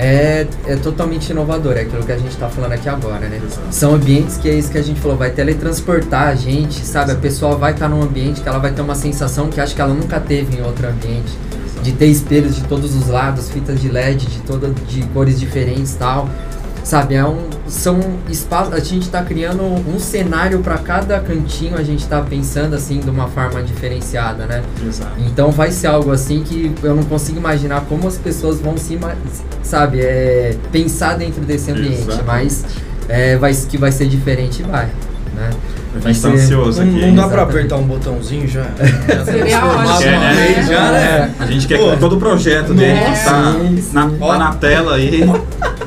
é, 0.00 0.46
é 0.64 0.76
totalmente 0.76 1.30
inovador, 1.30 1.72
é 1.76 1.80
aquilo 1.80 2.04
que 2.04 2.12
a 2.12 2.16
gente 2.16 2.36
tá 2.36 2.48
falando 2.48 2.70
aqui 2.70 2.88
agora, 2.88 3.28
né? 3.28 3.42
São 3.72 3.96
ambientes 3.96 4.36
que 4.36 4.48
é 4.48 4.54
isso 4.54 4.70
que 4.70 4.78
a 4.78 4.82
gente 4.82 5.00
falou, 5.00 5.16
vai 5.16 5.30
teletransportar 5.30 6.28
a 6.28 6.34
gente, 6.36 6.86
sabe? 6.86 7.10
A 7.10 7.16
pessoa 7.16 7.56
vai 7.56 7.72
estar 7.72 7.88
num 7.88 8.00
ambiente 8.00 8.40
que 8.40 8.48
ela 8.48 8.60
vai 8.60 8.70
ter 8.70 8.80
uma 8.80 8.94
sensação 8.94 9.48
que 9.48 9.60
acho 9.60 9.74
que 9.74 9.80
ela 9.80 9.92
nunca 9.92 10.20
teve 10.20 10.56
em 10.56 10.62
outro 10.62 10.86
ambiente. 10.86 11.36
De 11.82 11.90
ter 11.90 12.06
espelhos 12.06 12.54
de 12.54 12.62
todos 12.64 12.94
os 12.94 13.08
lados, 13.08 13.50
fitas 13.50 13.80
de 13.80 13.88
LED 13.88 14.26
de 14.26 14.38
toda, 14.42 14.70
de 14.70 15.02
cores 15.08 15.38
diferentes 15.40 15.94
tal. 15.94 16.28
Sabe, 16.88 17.16
é 17.16 17.22
um, 17.22 17.50
são 17.66 18.00
espaços. 18.30 18.72
A 18.72 18.78
gente 18.78 19.02
está 19.02 19.22
criando 19.22 19.62
um 19.62 19.98
cenário 19.98 20.60
para 20.60 20.78
cada 20.78 21.20
cantinho, 21.20 21.76
a 21.76 21.82
gente 21.82 22.00
está 22.00 22.22
pensando 22.22 22.74
assim 22.74 22.98
de 22.98 23.10
uma 23.10 23.28
forma 23.28 23.62
diferenciada, 23.62 24.46
né? 24.46 24.62
Exato. 24.82 25.12
Então 25.18 25.50
vai 25.50 25.70
ser 25.70 25.88
algo 25.88 26.10
assim 26.10 26.42
que 26.42 26.74
eu 26.82 26.96
não 26.96 27.02
consigo 27.02 27.36
imaginar 27.36 27.82
como 27.82 28.08
as 28.08 28.16
pessoas 28.16 28.58
vão 28.58 28.78
se, 28.78 28.98
sabe, 29.62 30.00
é, 30.00 30.56
pensar 30.72 31.18
dentro 31.18 31.42
desse 31.42 31.70
ambiente, 31.70 32.08
Exatamente. 32.08 32.24
mas 32.24 32.64
é, 33.06 33.36
vai, 33.36 33.52
que 33.52 33.76
vai 33.76 33.92
ser 33.92 34.08
diferente, 34.08 34.62
vai, 34.62 34.86
né? 35.34 35.50
A 35.96 36.00
Vai 36.00 36.12
gente 36.12 36.22
tá 36.22 36.28
ser- 36.30 36.34
ansioso 36.36 36.82
Não, 36.84 36.88
aqui. 36.90 36.92
não 36.92 37.00
dá 37.00 37.06
Exatamente. 37.08 37.32
pra 37.32 37.42
apertar 37.42 37.76
um 37.76 37.82
botãozinho 37.82 38.46
já? 38.46 38.64
Seria 39.24 39.44
transformar 39.46 39.94
ótimo, 39.96 40.10
né? 40.10 40.66
já, 40.68 40.92
né? 40.92 41.30
A 41.40 41.46
gente 41.46 41.66
quer 41.66 41.78
Pô. 41.78 41.90
que 41.92 41.96
todo 41.96 42.16
o 42.16 42.18
projeto 42.18 42.74
dele 42.74 42.92
É. 42.98 43.12
tá 43.24 43.54
na, 43.92 44.08
tá 44.10 44.38
na 44.38 44.52
tela 44.54 44.94
aí. 44.96 45.24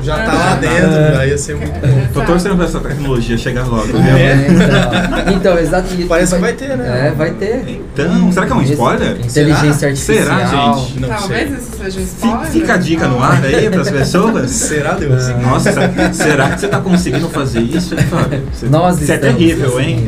Já 0.02 0.16
tá 0.16 0.32
lá 0.32 0.56
dentro, 0.56 0.90
já 1.14 1.26
ia 1.26 1.38
ser 1.38 1.54
muito 1.54 1.72
bom. 1.74 1.80
Tô 2.12 2.20
Exato. 2.20 2.26
torcendo 2.26 2.56
pra 2.56 2.64
essa 2.64 2.80
tecnologia 2.80 3.38
chegar 3.38 3.64
logo, 3.68 3.86
viu? 3.86 4.00
É. 4.00 4.46
então, 4.48 5.32
então, 5.34 5.58
exato. 5.58 5.86
e 5.96 6.04
Parece 6.04 6.34
que 6.34 6.40
vai 6.40 6.52
ter, 6.54 6.76
né? 6.76 7.08
É, 7.08 7.10
vai 7.12 7.30
ter. 7.30 7.64
Então, 7.94 8.32
será 8.32 8.46
que 8.46 8.52
é 8.52 8.54
um 8.56 8.62
spoiler? 8.62 9.16
Inteligência 9.24 9.88
artificial. 9.88 10.24
Será, 10.24 10.72
gente? 10.74 11.00
Não 11.00 11.08
Talvez 11.08 11.48
sei. 11.50 11.71
Um 11.84 12.02
spoiler. 12.02 12.46
Fica 12.46 12.74
a 12.74 12.76
dica 12.76 13.08
no 13.08 13.22
ar 13.22 13.44
aí 13.44 13.68
pras 13.70 13.90
pessoas. 13.90 14.50
Será, 14.72 14.92
Deus? 14.94 15.28
É. 15.28 15.36
Nossa, 15.36 15.72
será 16.12 16.50
que 16.50 16.60
você 16.60 16.68
tá 16.68 16.80
conseguindo 16.80 17.28
fazer 17.28 17.60
isso, 17.60 17.94
hein, 17.94 18.02
Fábio? 18.04 18.42
Você, 18.52 18.68
Nós 18.68 18.98
você 18.98 19.12
é 19.12 19.18
terrível, 19.18 19.78
hein? 19.80 20.04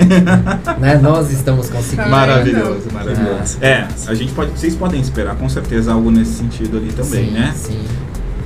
né? 0.79 0.99
Nós 1.03 1.31
estamos 1.31 1.69
conseguindo. 1.69 2.03
Tá 2.05 2.09
Maravilhoso, 2.09 2.89
maravilhoso. 2.93 3.59
É. 3.61 3.75
É, 3.75 3.89
a 4.07 4.15
gente 4.15 4.33
pode, 4.33 4.53
vocês 4.53 4.75
podem 4.77 5.01
esperar 5.01 5.35
com 5.35 5.49
certeza 5.49 5.93
algo 5.93 6.11
nesse 6.11 6.35
sentido 6.35 6.77
ali 6.77 6.93
também, 6.93 7.27
sim, 7.27 7.31
né? 7.33 7.53
Sim. 7.57 7.83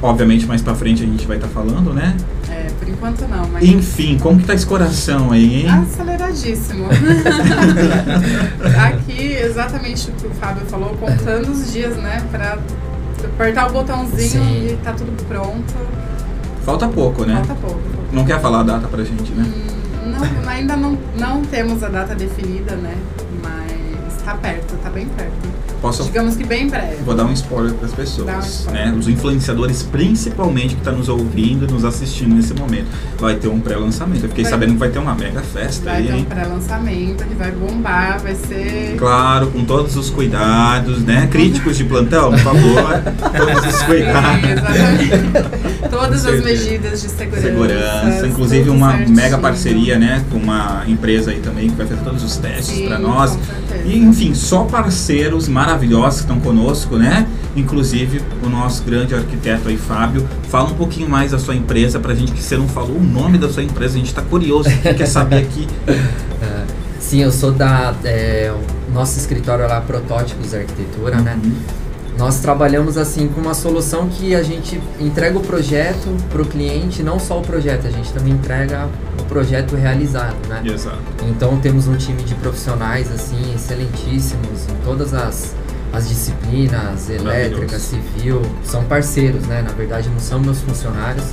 Obviamente 0.00 0.46
mais 0.46 0.62
pra 0.62 0.74
frente 0.74 1.02
a 1.02 1.06
gente 1.06 1.26
vai 1.26 1.36
estar 1.36 1.48
falando, 1.48 1.92
né? 1.92 2.16
É, 2.48 2.68
por 2.78 2.88
enquanto 2.88 3.28
não, 3.28 3.46
mas. 3.48 3.62
Enfim, 3.62 4.16
como 4.18 4.38
que 4.40 4.46
tá 4.46 4.54
esse 4.54 4.64
coração 4.64 5.32
aí, 5.32 5.62
hein? 5.62 5.68
Aceleradíssimo. 5.68 6.86
Aqui, 8.86 9.34
exatamente 9.34 10.08
o 10.10 10.12
que 10.14 10.26
o 10.28 10.30
Fábio 10.30 10.64
falou, 10.66 10.90
contando 11.00 11.50
os 11.50 11.72
dias, 11.72 11.96
né? 11.96 12.22
Pra 12.30 12.58
apertar 13.26 13.68
o 13.68 13.72
botãozinho 13.72 14.28
Sim. 14.44 14.66
e 14.72 14.78
tá 14.82 14.92
tudo 14.92 15.12
pronto. 15.24 15.74
Falta 16.64 16.88
pouco, 16.88 17.24
né? 17.24 17.42
Falta 17.46 17.54
pouco. 17.60 17.80
Não 18.12 18.24
quer 18.24 18.40
falar 18.40 18.60
a 18.60 18.62
data 18.62 18.88
pra 18.88 19.02
gente, 19.04 19.32
né? 19.32 19.44
Hum, 19.44 20.10
Não, 20.42 20.48
ainda 20.48 20.76
não, 20.76 20.98
não 21.18 21.42
temos 21.42 21.82
a 21.82 21.88
data 21.88 22.14
definida, 22.14 22.74
né? 22.76 22.94
Mas 23.42 24.22
tá 24.22 24.34
perto, 24.34 24.74
tá 24.82 24.90
bem 24.90 25.06
perto. 25.08 25.32
Posso 25.80 26.02
Digamos 26.04 26.36
que 26.36 26.44
bem 26.44 26.66
breve. 26.68 26.96
Vou 27.04 27.14
dar 27.14 27.24
um 27.24 27.32
spoiler 27.32 27.72
para 27.74 27.86
as 27.86 27.92
um 27.92 27.96
pessoas, 27.96 28.46
spoiler. 28.60 28.86
né? 28.86 28.94
Os 28.98 29.06
influenciadores, 29.08 29.82
principalmente 29.84 30.74
que 30.74 30.80
estão 30.80 30.96
nos 30.96 31.08
ouvindo 31.08 31.66
e 31.68 31.72
nos 31.72 31.84
assistindo 31.84 32.34
nesse 32.34 32.52
momento, 32.52 32.86
vai 33.18 33.36
ter 33.36 33.46
um 33.48 33.60
pré-lançamento. 33.60 34.24
Eu 34.24 34.28
fiquei 34.28 34.42
Vai- 34.44 34.50
sabendo 34.50 34.72
que 34.72 34.78
vai 34.78 34.88
ter 34.88 34.98
uma 34.98 35.14
mega 35.14 35.40
festa 35.40 35.84
Vai 35.84 35.96
aí, 35.98 36.06
ter 36.08 36.14
um 36.14 36.24
pré-lançamento 36.24 37.24
que 37.24 37.34
vai 37.34 37.52
bombar, 37.52 38.18
vai 38.20 38.34
ser. 38.34 38.96
Claro, 38.98 39.46
com 39.52 39.64
todos 39.64 39.96
os 39.96 40.10
cuidados, 40.10 41.00
né? 41.04 41.28
Críticos 41.30 41.76
de 41.76 41.84
plantão, 41.84 42.30
por 42.30 42.40
favor, 42.40 43.02
todos 43.36 43.74
os 43.74 43.82
cuidados. 43.82 44.50
exatamente. 44.50 45.88
Todas 45.90 46.26
as 46.26 46.44
medidas 46.44 47.02
de 47.02 47.08
segurança. 47.08 47.42
Segurança, 47.48 48.26
inclusive 48.26 48.70
uma 48.70 48.92
certinho. 48.96 49.16
mega 49.16 49.38
parceria, 49.38 49.98
né, 49.98 50.24
com 50.30 50.38
uma 50.38 50.82
empresa 50.86 51.30
aí 51.30 51.38
também 51.40 51.70
que 51.70 51.76
vai 51.76 51.86
fazer 51.86 52.00
todos 52.02 52.22
os 52.24 52.36
testes 52.36 52.80
para 52.86 52.98
nós. 52.98 53.38
E 53.84 53.96
enfim, 53.98 54.34
só 54.34 54.64
parceiros 54.64 55.46
maravilhosos 55.48 55.67
que 55.76 56.20
estão 56.20 56.40
conosco, 56.40 56.96
né? 56.96 57.26
Inclusive 57.56 58.22
o 58.44 58.48
nosso 58.48 58.82
grande 58.84 59.14
arquiteto 59.14 59.68
aí, 59.68 59.76
Fábio. 59.76 60.26
Fala 60.48 60.70
um 60.70 60.74
pouquinho 60.74 61.08
mais 61.08 61.32
da 61.32 61.38
sua 61.38 61.54
empresa 61.54 61.98
pra 61.98 62.14
gente 62.14 62.32
que 62.32 62.42
você 62.42 62.56
não 62.56 62.68
falou 62.68 62.96
o 62.96 63.02
nome 63.02 63.38
da 63.38 63.48
sua 63.48 63.62
empresa, 63.62 63.96
a 63.96 63.98
gente 63.98 64.14
tá 64.14 64.22
curioso, 64.22 64.70
quer 64.82 65.06
saber 65.06 65.38
aqui. 65.38 65.66
É, 65.86 66.64
sim, 67.00 67.22
eu 67.22 67.32
sou 67.32 67.52
da. 67.52 67.94
é, 68.04 68.52
nosso 68.92 69.18
escritório 69.18 69.64
é 69.64 69.68
lá, 69.68 69.80
Protótipos 69.80 70.54
Arquitetura, 70.54 71.20
né? 71.20 71.38
Uhum. 71.42 71.52
Nós 72.18 72.40
trabalhamos 72.40 72.96
assim 72.96 73.28
com 73.28 73.40
uma 73.40 73.54
solução 73.54 74.08
que 74.08 74.34
a 74.34 74.42
gente 74.42 74.80
entrega 74.98 75.38
o 75.38 75.40
projeto 75.40 76.08
para 76.28 76.42
o 76.42 76.44
cliente, 76.44 77.00
não 77.00 77.20
só 77.20 77.38
o 77.38 77.42
projeto, 77.42 77.86
a 77.86 77.90
gente 77.90 78.12
também 78.12 78.32
entrega 78.32 78.88
o 79.20 79.22
projeto 79.24 79.76
realizado, 79.76 80.36
né? 80.48 80.60
Exato. 80.64 80.98
Então 81.28 81.56
temos 81.60 81.86
um 81.86 81.96
time 81.96 82.20
de 82.24 82.34
profissionais 82.34 83.12
assim 83.12 83.54
excelentíssimos 83.54 84.66
em 84.68 84.84
todas 84.84 85.14
as, 85.14 85.54
as 85.92 86.08
disciplinas, 86.08 87.08
elétrica, 87.10 87.78
civil, 87.78 88.42
são 88.64 88.84
parceiros, 88.84 89.46
né? 89.46 89.62
Na 89.62 89.72
verdade 89.72 90.08
não 90.08 90.18
são 90.20 90.38
meus 90.40 90.60
funcionários, 90.60 91.24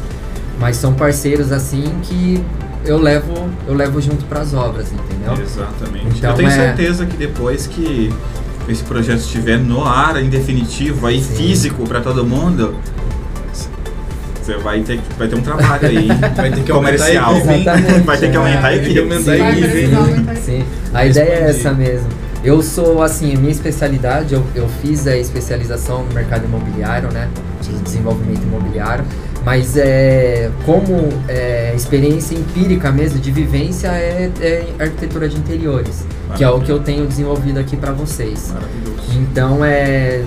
mas 0.60 0.78
são 0.78 0.94
parceiros 0.94 1.52
assim 1.52 1.84
que 2.04 2.44
eu 2.86 2.98
levo 3.00 3.50
eu 3.68 3.74
levo 3.74 4.00
junto 4.02 4.26
para 4.26 4.42
as 4.42 4.54
obras, 4.54 4.88
entendeu? 4.92 5.44
Exatamente. 5.44 6.18
Então, 6.18 6.32
Eu 6.32 6.36
tenho 6.38 6.50
é- 6.50 6.52
certeza 6.52 7.06
que 7.06 7.18
depois 7.18 7.68
que 7.68 8.14
esse 8.70 8.84
projeto 8.84 9.20
estiver 9.20 9.58
no 9.60 9.84
ar, 9.86 10.22
em 10.24 10.30
definitivo, 10.30 11.06
aí 11.06 11.22
Sim. 11.22 11.36
físico 11.36 11.88
para 11.88 12.02
todo 12.02 12.26
mundo, 12.26 12.76
você 14.42 14.58
vai 14.58 14.80
ter, 14.82 14.98
que- 14.98 15.14
vai 15.18 15.28
ter 15.28 15.36
um 15.36 15.42
trabalho 15.42 15.88
aí 15.88 16.08
Vai 16.36 16.52
ter 16.52 16.64
que 16.64 16.72
comercial. 16.72 17.36
aumentar 17.36 17.80
equipe, 17.80 18.00
Vai 18.02 18.18
ter 18.18 18.32
que 18.32 18.38
aumentar 18.38 18.58
a 18.58 18.62
Vai 18.62 18.72
ter 18.74 18.80
que 18.80 18.86
equipe. 18.86 19.00
aumentar 19.00 19.32
a 19.32 19.36
equipe, 19.52 20.40
Sim, 20.46 20.64
a 20.94 21.06
ideia 21.06 21.30
é 21.30 21.50
essa 21.50 21.74
mesmo. 21.74 22.08
Eu 22.46 22.62
sou, 22.62 23.02
assim, 23.02 23.36
a 23.36 23.40
minha 23.40 23.52
especialidade, 23.52 24.36
eu, 24.36 24.46
eu 24.54 24.70
fiz 24.80 25.08
a 25.08 25.18
especialização 25.18 26.06
no 26.06 26.14
mercado 26.14 26.46
imobiliário, 26.46 27.12
né? 27.12 27.28
De 27.60 27.72
desenvolvimento 27.80 28.44
imobiliário. 28.44 29.04
Mas 29.44 29.76
é, 29.76 30.52
como 30.64 31.10
é, 31.28 31.74
experiência 31.76 32.36
empírica 32.36 32.92
mesmo, 32.92 33.20
de 33.20 33.32
vivência, 33.32 33.88
é, 33.88 34.30
é 34.40 34.68
arquitetura 34.80 35.28
de 35.28 35.38
interiores. 35.38 36.06
Que 36.36 36.44
é 36.44 36.50
o 36.50 36.62
que 36.62 36.72
eu 36.72 36.80
tenho 36.80 37.08
desenvolvido 37.08 37.60
aqui 37.60 37.76
para 37.76 37.92
vocês. 37.92 38.54
Maravilhoso. 38.54 39.20
Então 39.20 39.66
é 39.66 40.24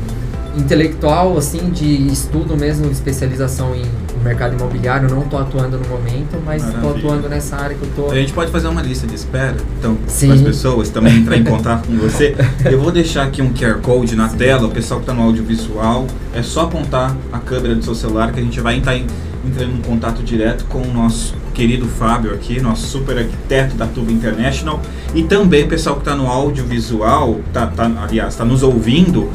intelectual, 0.57 1.39
assim, 1.39 1.71
de 1.71 2.09
estudo 2.09 2.57
mesmo, 2.57 2.91
especialização 2.91 3.77
em 3.77 3.85
mercado 4.23 4.55
imobiliário. 4.55 5.09
Não 5.09 5.23
estou 5.23 5.39
atuando 5.41 5.79
no 5.79 5.89
momento, 5.89 6.41
mas 6.45 6.67
estou 6.67 6.91
atuando 6.97 7.29
nessa 7.29 7.57
área 7.57 7.77
que 7.77 7.83
eu 7.83 7.91
tô. 7.95 8.11
A 8.11 8.15
gente 8.15 8.33
pode 8.33 8.51
fazer 8.51 8.69
uma 8.69 8.83
lista 8.83 9.07
de 9.07 9.15
espera, 9.15 9.57
então, 9.79 9.97
Sim. 10.07 10.27
para 10.29 10.37
as 10.37 10.43
pessoas 10.43 10.89
também 10.91 11.17
entrar 11.19 11.37
em 11.37 11.45
contato 11.45 11.87
com 11.87 11.97
você. 11.97 12.35
Eu 12.65 12.81
vou 12.81 12.91
deixar 12.93 13.25
aqui 13.25 13.41
um 13.43 13.53
QR 13.53 13.81
Code 13.81 14.15
na 14.17 14.29
tela, 14.29 14.67
o 14.67 14.71
pessoal 14.71 15.01
que 15.01 15.05
está 15.05 15.15
no 15.15 15.23
audiovisual, 15.27 16.07
é 16.35 16.43
só 16.43 16.63
apontar 16.63 17.17
a 17.33 17.39
câmera 17.39 17.75
do 17.75 17.83
seu 17.85 17.95
celular 17.95 18.33
que 18.33 18.41
a 18.41 18.43
gente 18.43 18.61
vai 18.61 18.77
entrar 18.77 18.97
em- 18.97 19.07
entrando 19.47 19.73
em 19.79 19.81
contato 19.83 20.23
direto 20.23 20.65
com 20.67 20.83
o 20.83 20.93
nosso 20.93 21.35
querido 21.55 21.87
Fábio 21.87 22.33
aqui, 22.35 22.61
nosso 22.61 22.87
super 22.87 23.17
arquiteto 23.19 23.75
da 23.77 23.87
Tuba 23.87 24.13
International. 24.13 24.81
E 25.15 25.23
também 25.25 25.65
o 25.65 25.69
pessoal 25.69 25.97
que 25.97 26.03
está 26.03 26.15
no 26.15 26.27
audiovisual, 26.29 27.41
tá, 27.53 27.67
tá, 27.67 27.91
aliás, 28.03 28.35
está 28.35 28.45
nos 28.45 28.63
ouvindo, 28.63 29.31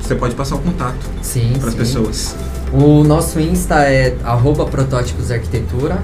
você 0.00 0.14
pode 0.14 0.34
passar 0.34 0.56
o 0.56 0.58
contato 0.58 0.96
Sim, 1.22 1.52
para 1.58 1.68
as 1.68 1.72
sim. 1.74 1.78
pessoas. 1.78 2.36
O 2.74 3.04
nosso 3.04 3.38
Insta 3.38 3.76
é 3.84 4.16
arroba 4.24 4.64
protótipos 4.64 5.30
arquitetura. 5.30 6.02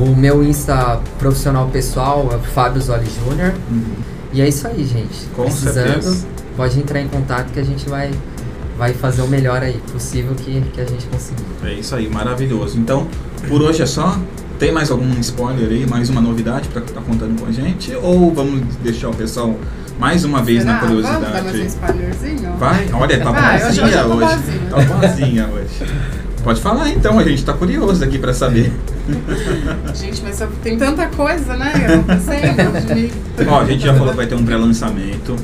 O 0.00 0.16
meu 0.16 0.42
Insta 0.42 0.98
profissional 1.18 1.68
pessoal 1.68 2.30
é 2.32 2.38
Fábio 2.38 2.80
Zoli 2.80 3.06
Júnior. 3.22 3.52
E 4.32 4.40
é 4.40 4.48
isso 4.48 4.66
aí, 4.66 4.82
gente. 4.82 5.26
Com 5.36 5.42
Precisando, 5.42 6.02
certeza. 6.02 6.26
pode 6.56 6.78
entrar 6.78 7.02
em 7.02 7.08
contato 7.08 7.52
que 7.52 7.60
a 7.60 7.62
gente 7.62 7.86
vai, 7.86 8.10
vai 8.78 8.94
fazer 8.94 9.20
o 9.20 9.26
melhor 9.26 9.62
aí 9.62 9.78
possível 9.92 10.34
que, 10.34 10.62
que 10.72 10.80
a 10.80 10.86
gente 10.86 11.06
conseguir. 11.06 11.44
É 11.64 11.74
isso 11.74 11.94
aí, 11.94 12.08
maravilhoso. 12.08 12.78
Então, 12.78 13.06
por 13.46 13.60
hoje 13.60 13.82
é 13.82 13.86
só. 13.86 14.18
Tem 14.58 14.72
mais 14.72 14.90
algum 14.90 15.18
spoiler 15.20 15.68
aí, 15.68 15.86
mais 15.86 16.08
uma 16.08 16.20
novidade 16.20 16.68
para 16.68 16.82
estar 16.82 17.00
contando 17.02 17.38
com 17.40 17.46
a 17.46 17.52
gente? 17.52 17.94
Ou 17.96 18.32
vamos 18.32 18.62
deixar 18.82 19.08
o 19.08 19.14
pessoal 19.14 19.54
mais 20.00 20.24
uma 20.24 20.42
vez 20.42 20.62
Será? 20.62 20.72
na 20.74 20.80
Vamos 20.80 21.02
dar 21.02 21.12
curiosidade? 21.20 21.44
mais 21.44 21.60
um 21.60 21.66
spoilerzinho? 21.66 22.52
Vai, 22.58 22.88
olha, 22.92 23.20
tá 23.20 23.30
Vai, 23.30 23.68
hoje- 23.68 23.80
eu 23.80 24.08
boazinha. 24.16 24.60
Tá 24.70 24.80
boazinha 24.80 25.46
hoje. 25.48 25.92
Pode 26.42 26.60
falar 26.62 26.88
então, 26.88 27.18
a 27.18 27.22
gente 27.22 27.44
tá 27.44 27.52
curioso 27.52 28.02
aqui 28.02 28.18
para 28.18 28.32
saber. 28.32 28.72
Gente, 29.94 30.22
mas 30.22 30.42
tem 30.62 30.78
tanta 30.78 31.06
coisa, 31.08 31.54
né? 31.56 31.72
Acontecendo. 31.74 32.94
de- 32.94 33.46
Ó, 33.48 33.60
a 33.60 33.64
gente 33.66 33.84
já 33.84 33.92
falou 33.92 34.10
que 34.10 34.16
vai 34.16 34.26
ter 34.26 34.36
um 34.36 34.44
pré-lançamento, 34.44 35.36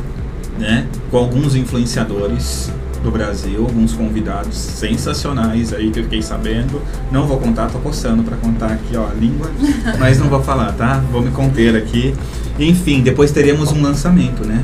né? 0.58 0.86
Com 1.10 1.18
alguns 1.18 1.54
influenciadores 1.54 2.72
do 3.06 3.10
Brasil, 3.12 3.60
alguns 3.64 3.92
convidados 3.92 4.56
sensacionais 4.56 5.72
aí 5.72 5.90
que 5.92 6.00
eu 6.00 6.04
fiquei 6.04 6.20
sabendo. 6.20 6.82
Não 7.12 7.24
vou 7.24 7.38
contar, 7.38 7.70
tô 7.70 7.78
coçando 7.78 8.24
pra 8.24 8.36
contar 8.36 8.72
aqui, 8.72 8.96
ó, 8.96 9.06
a 9.08 9.14
língua, 9.14 9.48
mas 10.00 10.18
não 10.18 10.28
vou 10.28 10.42
falar, 10.42 10.72
tá? 10.72 11.00
Vou 11.12 11.22
me 11.22 11.30
conter 11.30 11.76
aqui. 11.76 12.12
Enfim, 12.58 13.02
depois 13.02 13.30
teremos 13.30 13.70
um 13.70 13.80
lançamento, 13.80 14.44
né? 14.44 14.60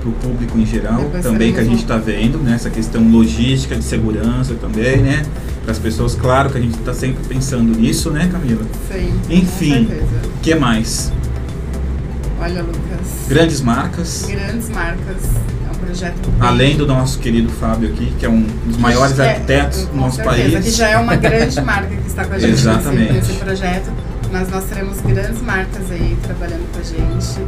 Pro 0.00 0.10
público 0.12 0.58
em 0.58 0.66
geral, 0.66 0.98
Depois 1.00 1.22
também 1.22 1.52
que 1.52 1.60
a 1.60 1.64
gente 1.64 1.84
um- 1.84 1.86
tá 1.86 1.96
vendo, 1.96 2.38
né? 2.38 2.54
Essa 2.56 2.70
questão 2.70 3.08
logística, 3.08 3.76
de 3.76 3.84
segurança 3.84 4.54
também, 4.54 4.96
né? 4.98 5.24
Para 5.62 5.70
as 5.70 5.78
pessoas, 5.78 6.16
claro 6.16 6.50
que 6.50 6.58
a 6.58 6.60
gente 6.60 6.76
tá 6.78 6.92
sempre 6.92 7.24
pensando 7.28 7.76
nisso, 7.78 8.10
né, 8.10 8.28
Camila? 8.30 8.62
Sim, 8.92 9.12
Enfim. 9.30 9.88
O 10.24 10.40
que 10.40 10.54
mais? 10.56 11.12
Olha, 12.40 12.62
Lucas. 12.62 13.28
Grandes 13.28 13.60
marcas. 13.60 14.26
Grandes 14.28 14.68
marcas. 14.70 15.22
Projeto 15.78 16.30
Além 16.40 16.76
do 16.76 16.86
nosso 16.86 17.18
querido 17.18 17.48
Fábio 17.50 17.90
aqui, 17.90 18.12
que 18.18 18.26
é 18.26 18.28
um 18.28 18.42
dos 18.42 18.76
maiores 18.76 19.18
É, 19.18 19.30
arquitetos 19.30 19.86
do 19.86 19.96
nosso 19.96 20.16
certeza, 20.16 20.52
país. 20.52 20.64
Que 20.64 20.70
já 20.70 20.88
é 20.88 20.96
uma 20.98 21.16
grande 21.16 21.60
marca 21.62 21.88
que 21.96 22.06
está 22.06 22.24
com 22.24 22.34
a 22.34 22.38
gente 22.38 22.50
nesse, 22.50 22.68
Exatamente. 22.68 23.12
nesse 23.12 23.32
projeto. 23.34 23.90
Mas 24.32 24.48
nós 24.50 24.64
teremos 24.64 25.00
grandes 25.00 25.40
marcas 25.42 25.90
aí 25.90 26.16
trabalhando 26.22 26.70
com 26.72 26.80
a 26.80 26.82
gente. 26.82 27.40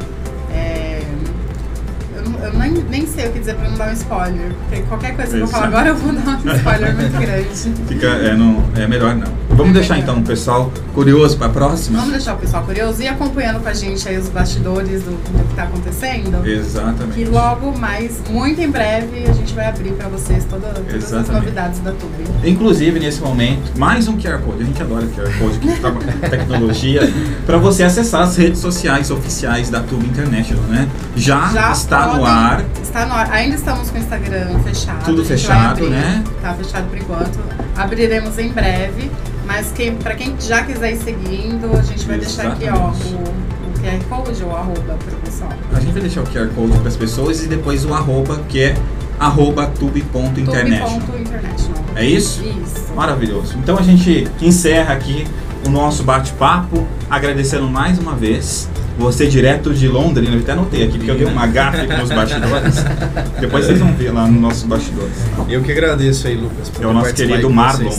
Eu 2.42 2.52
nem, 2.54 2.70
nem 2.90 3.06
sei 3.06 3.26
o 3.28 3.32
que 3.32 3.38
dizer 3.40 3.54
pra 3.54 3.68
não 3.68 3.76
dar 3.76 3.88
um 3.90 3.92
spoiler. 3.92 4.52
Porque 4.68 4.82
qualquer 4.82 5.16
coisa 5.16 5.30
que 5.32 5.36
eu 5.38 5.46
vou 5.46 5.48
falar 5.48 5.66
agora 5.66 5.88
eu 5.88 5.96
vou 5.96 6.12
dar 6.12 6.38
um 6.44 6.56
spoiler 6.56 6.94
muito 6.96 7.12
grande. 7.18 7.72
Fica, 7.88 8.06
é, 8.06 8.36
não, 8.36 8.64
é 8.76 8.86
melhor 8.86 9.14
não. 9.14 9.26
Vamos 9.50 9.70
É 9.70 9.80
deixar 9.80 9.94
melhor. 9.94 10.10
então 10.10 10.22
o 10.22 10.24
pessoal 10.26 10.72
curioso 10.94 11.36
para 11.36 11.48
a 11.48 11.50
próxima? 11.50 11.98
Vamos 11.98 12.12
deixar 12.14 12.34
o 12.34 12.38
pessoal 12.38 12.62
curioso 12.64 13.02
e 13.02 13.08
acompanhando 13.08 13.60
com 13.60 13.68
a 13.68 13.72
gente 13.72 14.08
aí 14.08 14.16
os 14.16 14.28
bastidores 14.28 15.02
do, 15.02 15.10
do 15.10 15.44
que 15.44 15.50
está 15.50 15.64
acontecendo. 15.64 16.46
Exatamente. 16.46 17.14
Que 17.14 17.24
logo, 17.24 17.76
mais, 17.76 18.20
muito 18.30 18.60
em 18.60 18.70
breve, 18.70 19.24
a 19.28 19.32
gente 19.32 19.52
vai 19.54 19.66
abrir 19.68 19.92
para 19.92 20.08
vocês 20.08 20.44
toda, 20.44 20.68
todas 20.68 20.94
as 20.94 21.04
Exatamente. 21.04 21.32
novidades 21.32 21.80
da 21.80 21.90
Tube. 21.92 22.24
Inclusive, 22.44 23.00
nesse 23.00 23.20
momento, 23.20 23.76
mais 23.76 24.06
um 24.06 24.16
QR 24.16 24.38
Code. 24.42 24.62
A 24.62 24.66
gente 24.66 24.80
adora 24.80 25.06
QR 25.06 25.38
Code 25.38 25.56
aqui, 25.56 25.80
tá 25.80 25.90
com 25.90 25.98
tecnologia. 26.28 27.12
para 27.44 27.58
você 27.58 27.82
acessar 27.82 28.22
as 28.22 28.36
redes 28.36 28.60
sociais 28.60 29.10
oficiais 29.10 29.70
da 29.70 29.80
Tube 29.80 30.06
International, 30.06 30.62
né? 30.64 30.88
Já, 31.16 31.48
Já 31.52 31.72
está 31.72 32.06
no 32.06 32.18
podem- 32.18 32.27
ar. 32.28 32.64
Está 32.82 33.06
no 33.06 33.14
ar. 33.14 33.30
Ainda 33.32 33.56
estamos 33.56 33.90
com 33.90 33.96
o 33.96 34.00
Instagram 34.00 34.58
fechado. 34.64 35.04
Tudo 35.04 35.24
fechado, 35.24 35.70
abrir. 35.84 35.90
né? 35.90 36.24
Tá 36.42 36.54
fechado 36.54 36.88
por 36.88 36.98
enquanto. 36.98 37.38
Abriremos 37.76 38.38
em 38.38 38.48
breve. 38.50 39.10
Mas 39.46 39.72
quem, 39.72 39.94
para 39.94 40.14
quem 40.14 40.34
já 40.38 40.62
quiser 40.62 40.92
ir 40.92 40.98
seguindo, 40.98 41.74
a 41.76 41.82
gente 41.82 42.06
vai 42.06 42.18
deixar 42.18 42.48
aqui 42.48 42.64
ó, 42.64 42.90
Exatamente. 42.90 43.14
o, 43.14 43.18
o 43.18 43.80
QR 43.80 44.04
Code 44.24 44.44
ou 44.44 44.54
arroba 44.54 44.82
para 44.82 45.14
o 45.14 45.20
pessoal. 45.24 45.50
A 45.74 45.80
gente 45.80 45.92
vai 45.92 46.02
deixar 46.02 46.20
o 46.20 46.26
QR 46.26 46.48
Code 46.54 46.78
para 46.78 46.88
as 46.88 46.96
pessoas 46.96 47.42
e 47.42 47.46
depois 47.48 47.84
o 47.86 47.94
arroba, 47.94 48.40
que 48.48 48.60
é 48.62 48.74
arroba 49.18 49.66
tube.international. 49.66 51.00
Tube.international. 51.00 51.84
É 51.96 52.04
isso? 52.04 52.42
Isso. 52.44 52.92
Maravilhoso. 52.94 53.56
Então 53.58 53.78
a 53.78 53.82
gente 53.82 54.28
encerra 54.42 54.92
aqui 54.92 55.26
o 55.66 55.70
nosso 55.70 56.02
bate-papo, 56.04 56.86
agradecendo 57.08 57.68
mais 57.68 57.98
uma 57.98 58.14
vez 58.14 58.68
você 58.98 59.26
direto 59.26 59.72
de 59.72 59.86
Londrina. 59.88 60.34
Eu 60.34 60.40
até 60.40 60.52
anotei 60.52 60.84
aqui, 60.84 60.98
porque 60.98 61.10
eu 61.10 61.16
dei 61.16 61.26
uma 61.26 61.46
gafa 61.46 61.82
aqui 61.82 61.96
nos 61.96 62.08
bastidores. 62.10 62.74
Depois 63.40 63.64
vocês 63.66 63.78
vão 63.78 63.94
ver 63.94 64.10
lá 64.12 64.26
nos 64.26 64.40
nossos 64.40 64.64
bastidores. 64.64 65.12
Eu 65.48 65.62
que 65.62 65.72
agradeço 65.72 66.26
aí, 66.26 66.36
Lucas, 66.36 66.68
por 66.68 66.82
É 66.84 66.86
o 66.86 66.92
nosso 66.92 67.14
querido 67.14 67.46
com 67.48 67.52
Marlon. 67.54 67.90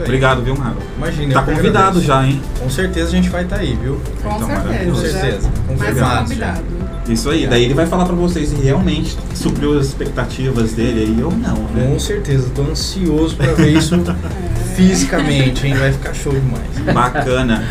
Obrigado, 0.00 0.42
viu, 0.42 0.54
Marlon? 0.56 0.76
Imagina, 0.96 1.34
Tá 1.34 1.42
convidado 1.42 1.98
agradeço. 1.98 2.06
já, 2.06 2.24
hein? 2.24 2.40
Com 2.60 2.70
certeza 2.70 3.08
a 3.08 3.10
gente 3.10 3.28
vai 3.30 3.42
estar 3.42 3.56
aí, 3.56 3.76
viu? 3.82 4.00
Com 4.22 4.28
Então, 4.36 4.46
certeza. 4.46 4.62
maravilha. 4.68 4.90
Com 4.92 4.96
certeza. 4.96 5.48
Mais 5.66 5.78
Confirmado 5.80 6.22
convidado. 6.22 6.62
Isso 7.08 7.30
aí. 7.30 7.46
Daí 7.46 7.64
ele 7.64 7.74
vai 7.74 7.86
falar 7.86 8.04
pra 8.04 8.14
vocês 8.14 8.50
se 8.50 8.56
realmente 8.56 9.16
supriu 9.34 9.76
as 9.78 9.86
expectativas 9.86 10.72
dele 10.72 11.00
aí 11.16 11.22
ou 11.24 11.32
não, 11.32 11.56
né? 11.74 11.88
Com 11.90 11.98
certeza, 11.98 12.48
tô 12.54 12.62
ansioso 12.62 13.34
pra 13.34 13.52
ver 13.54 13.70
isso 13.76 13.98
fisicamente, 14.76 15.66
hein? 15.66 15.74
Vai 15.74 15.90
ficar 15.92 16.14
show 16.14 16.32
demais. 16.32 16.94
Bacana. 16.94 17.64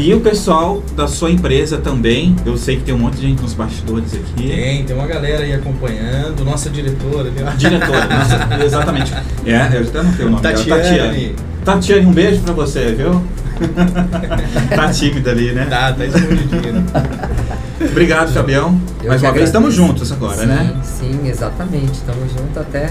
E 0.00 0.14
o 0.14 0.20
pessoal 0.20 0.82
da 0.96 1.06
sua 1.06 1.30
empresa 1.30 1.76
também, 1.76 2.34
eu 2.46 2.56
sei 2.56 2.76
que 2.76 2.84
tem 2.84 2.94
um 2.94 2.98
monte 2.98 3.16
de 3.16 3.28
gente 3.28 3.42
nos 3.42 3.52
bastidores 3.52 4.14
aqui. 4.14 4.48
Tem, 4.48 4.82
tem 4.82 4.96
uma 4.96 5.06
galera 5.06 5.44
aí 5.44 5.52
acompanhando, 5.52 6.42
nossa 6.42 6.70
diretora, 6.70 7.28
viu? 7.28 7.44
Diretora, 7.58 8.06
nossa, 8.08 8.64
exatamente. 8.64 9.12
É, 9.44 9.76
eu 9.76 9.82
até 9.82 10.02
não 10.02 10.12
tenho 10.14 10.28
o 10.28 10.30
nome 10.30 10.42
dela. 10.42 10.56
Tatiane. 10.56 10.82
Tatiane. 10.82 11.36
Tatiane, 11.66 12.06
um 12.06 12.12
beijo 12.12 12.40
pra 12.40 12.54
você, 12.54 12.94
viu? 12.94 13.22
tá 14.74 14.88
tímida 14.88 15.32
ali, 15.32 15.52
né? 15.52 15.66
Tá, 15.66 15.92
tá 15.92 16.06
escondidinho. 16.06 16.86
Obrigado, 17.90 18.32
Fabião. 18.32 18.80
Eu 19.02 19.10
Mais 19.10 19.22
uma 19.22 19.32
vez, 19.32 19.50
estamos 19.50 19.74
juntos 19.74 20.10
agora, 20.10 20.38
sim, 20.38 20.46
né? 20.46 20.76
Sim, 20.82 21.28
exatamente. 21.28 21.92
Estamos 21.92 22.32
juntos 22.32 22.56
até, 22.56 22.90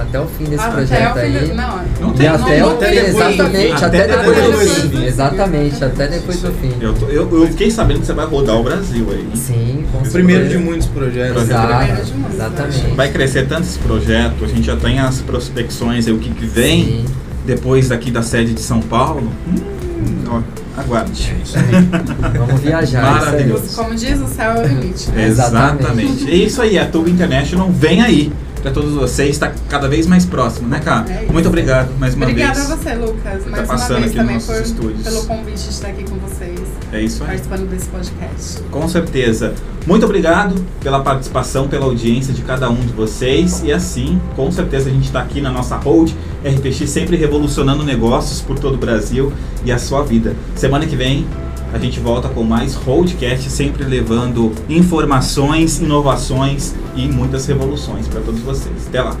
até 0.00 0.20
o 0.20 0.26
fim 0.26 0.44
desse 0.44 0.62
Ah, 0.64 0.68
projeto 0.70 1.02
até 1.02 1.10
o 1.10 1.14
fim 1.30 1.36
aí. 1.38 1.46
do- 1.48 1.54
Não, 1.54 1.78
Não 2.00 2.10
E 2.10 2.14
tem- 2.16 2.26
até 2.28 2.58
não 2.60 2.76
o 2.76 2.78
fim, 2.80 2.94
exatamente, 2.96 3.84
até, 3.84 3.84
Até 4.04 4.06
depois 4.16 4.36
depois 4.36 4.68
do 4.68 4.74
fim. 4.80 4.88
fim. 4.90 5.04
Exatamente, 5.04 5.84
até 5.84 6.06
depois 6.08 6.40
do 6.40 6.52
fim. 6.52 6.72
Eu, 6.80 6.94
tô- 6.94 7.06
eu, 7.06 7.28
eu 7.42 7.46
fiquei 7.48 7.70
sabendo 7.70 8.00
que 8.00 8.06
você 8.06 8.12
vai 8.12 8.26
rodar 8.26 8.56
o 8.56 8.62
Brasil 8.62 9.06
aí. 9.10 9.28
Sim, 9.34 9.84
com 9.92 9.98
O 9.98 10.10
primeiro 10.10 10.44
de 10.44 10.50
certeza. 10.50 10.70
muitos 10.70 10.86
projetos. 10.88 11.42
Exato. 11.42 11.66
Primeiro 11.76 12.04
de 12.04 12.12
muitos, 12.14 12.34
exatamente. 12.34 12.94
Vai 12.96 13.08
crescer 13.10 13.46
tanto 13.46 13.62
esse 13.62 13.78
projeto, 13.78 14.44
a 14.44 14.48
gente 14.48 14.62
já 14.62 14.76
tem 14.76 14.98
as 15.00 15.20
prospecções 15.20 16.06
aí, 16.06 16.12
o 16.12 16.18
que, 16.18 16.30
que 16.30 16.46
vem 16.46 16.84
Sim. 16.84 17.04
depois 17.46 17.88
daqui 17.88 18.10
da 18.10 18.22
sede 18.22 18.52
de 18.54 18.60
São 18.60 18.80
Paulo. 18.80 19.30
Hum, 19.48 20.24
ó, 20.30 20.40
aguarde. 20.80 21.34
É 21.38 21.42
isso 21.42 21.56
aí. 21.58 22.38
Vamos 22.38 22.60
viajar. 22.60 23.02
Maravilhoso. 23.02 23.64
isso 23.66 23.80
aí. 23.80 23.84
Como 23.86 23.96
diz, 23.98 24.20
o 24.20 24.28
céu 24.28 24.52
é 24.52 24.60
o 24.64 24.66
limite. 24.68 25.10
né? 25.10 25.26
Exatamente. 25.26 25.82
Exatamente. 25.82 26.30
É 26.30 26.34
isso 26.36 26.62
aí, 26.62 26.78
a 26.78 26.86
Tube 26.86 27.10
International 27.10 27.70
vem 27.70 28.00
aí 28.02 28.32
para 28.58 28.70
todos 28.70 28.92
vocês, 28.94 29.30
está 29.30 29.52
cada 29.68 29.88
vez 29.88 30.06
mais 30.06 30.24
próximo, 30.24 30.68
né, 30.68 30.80
cara? 30.80 31.10
É. 31.10 31.26
Muito 31.32 31.48
obrigado 31.48 31.90
mais 31.98 32.14
uma 32.14 32.26
Obrigada 32.26 32.54
vez. 32.54 32.70
a 32.70 32.76
você, 32.76 32.94
Lucas, 32.94 33.44
tá 33.44 33.50
mais 33.50 33.66
passando 33.68 33.90
uma 33.98 34.06
vez 34.06 34.10
aqui 34.10 34.18
nos 34.18 34.32
nossos 34.32 34.46
por, 34.46 34.62
estúdios. 34.62 35.02
pelo 35.02 35.26
convite 35.26 35.62
de 35.62 35.68
estar 35.70 35.88
aqui 35.88 36.04
com 36.04 36.16
vocês, 36.16 36.60
É 36.92 37.00
isso 37.00 37.22
aí. 37.22 37.28
participando 37.30 37.68
desse 37.70 37.88
podcast. 37.88 38.62
Com 38.70 38.88
certeza. 38.88 39.54
Muito 39.86 40.04
obrigado 40.04 40.54
pela 40.80 41.00
participação, 41.00 41.68
pela 41.68 41.84
audiência 41.86 42.34
de 42.34 42.42
cada 42.42 42.68
um 42.70 42.80
de 42.80 42.92
vocês. 42.92 43.62
E 43.64 43.72
assim, 43.72 44.20
com 44.36 44.50
certeza 44.52 44.90
a 44.90 44.92
gente 44.92 45.06
está 45.06 45.20
aqui 45.20 45.40
na 45.40 45.50
nossa 45.50 45.76
Hold 45.76 46.12
RPX, 46.44 46.88
sempre 46.90 47.16
revolucionando 47.16 47.82
negócios 47.84 48.40
por 48.40 48.58
todo 48.58 48.74
o 48.74 48.78
Brasil 48.78 49.32
e 49.64 49.72
a 49.72 49.78
sua 49.78 50.02
vida. 50.02 50.34
Semana 50.54 50.86
que 50.86 50.94
vem 50.96 51.26
a 51.72 51.78
gente 51.78 52.00
volta 52.00 52.28
com 52.28 52.42
mais 52.42 52.74
Holdcast, 52.74 53.50
sempre 53.50 53.84
levando 53.84 54.52
informações, 54.70 55.78
inovações 55.80 56.74
e 56.98 57.06
muitas 57.06 57.46
revoluções 57.46 58.08
para 58.08 58.20
todos 58.20 58.40
vocês. 58.40 58.88
Até 58.88 59.00
lá. 59.00 59.16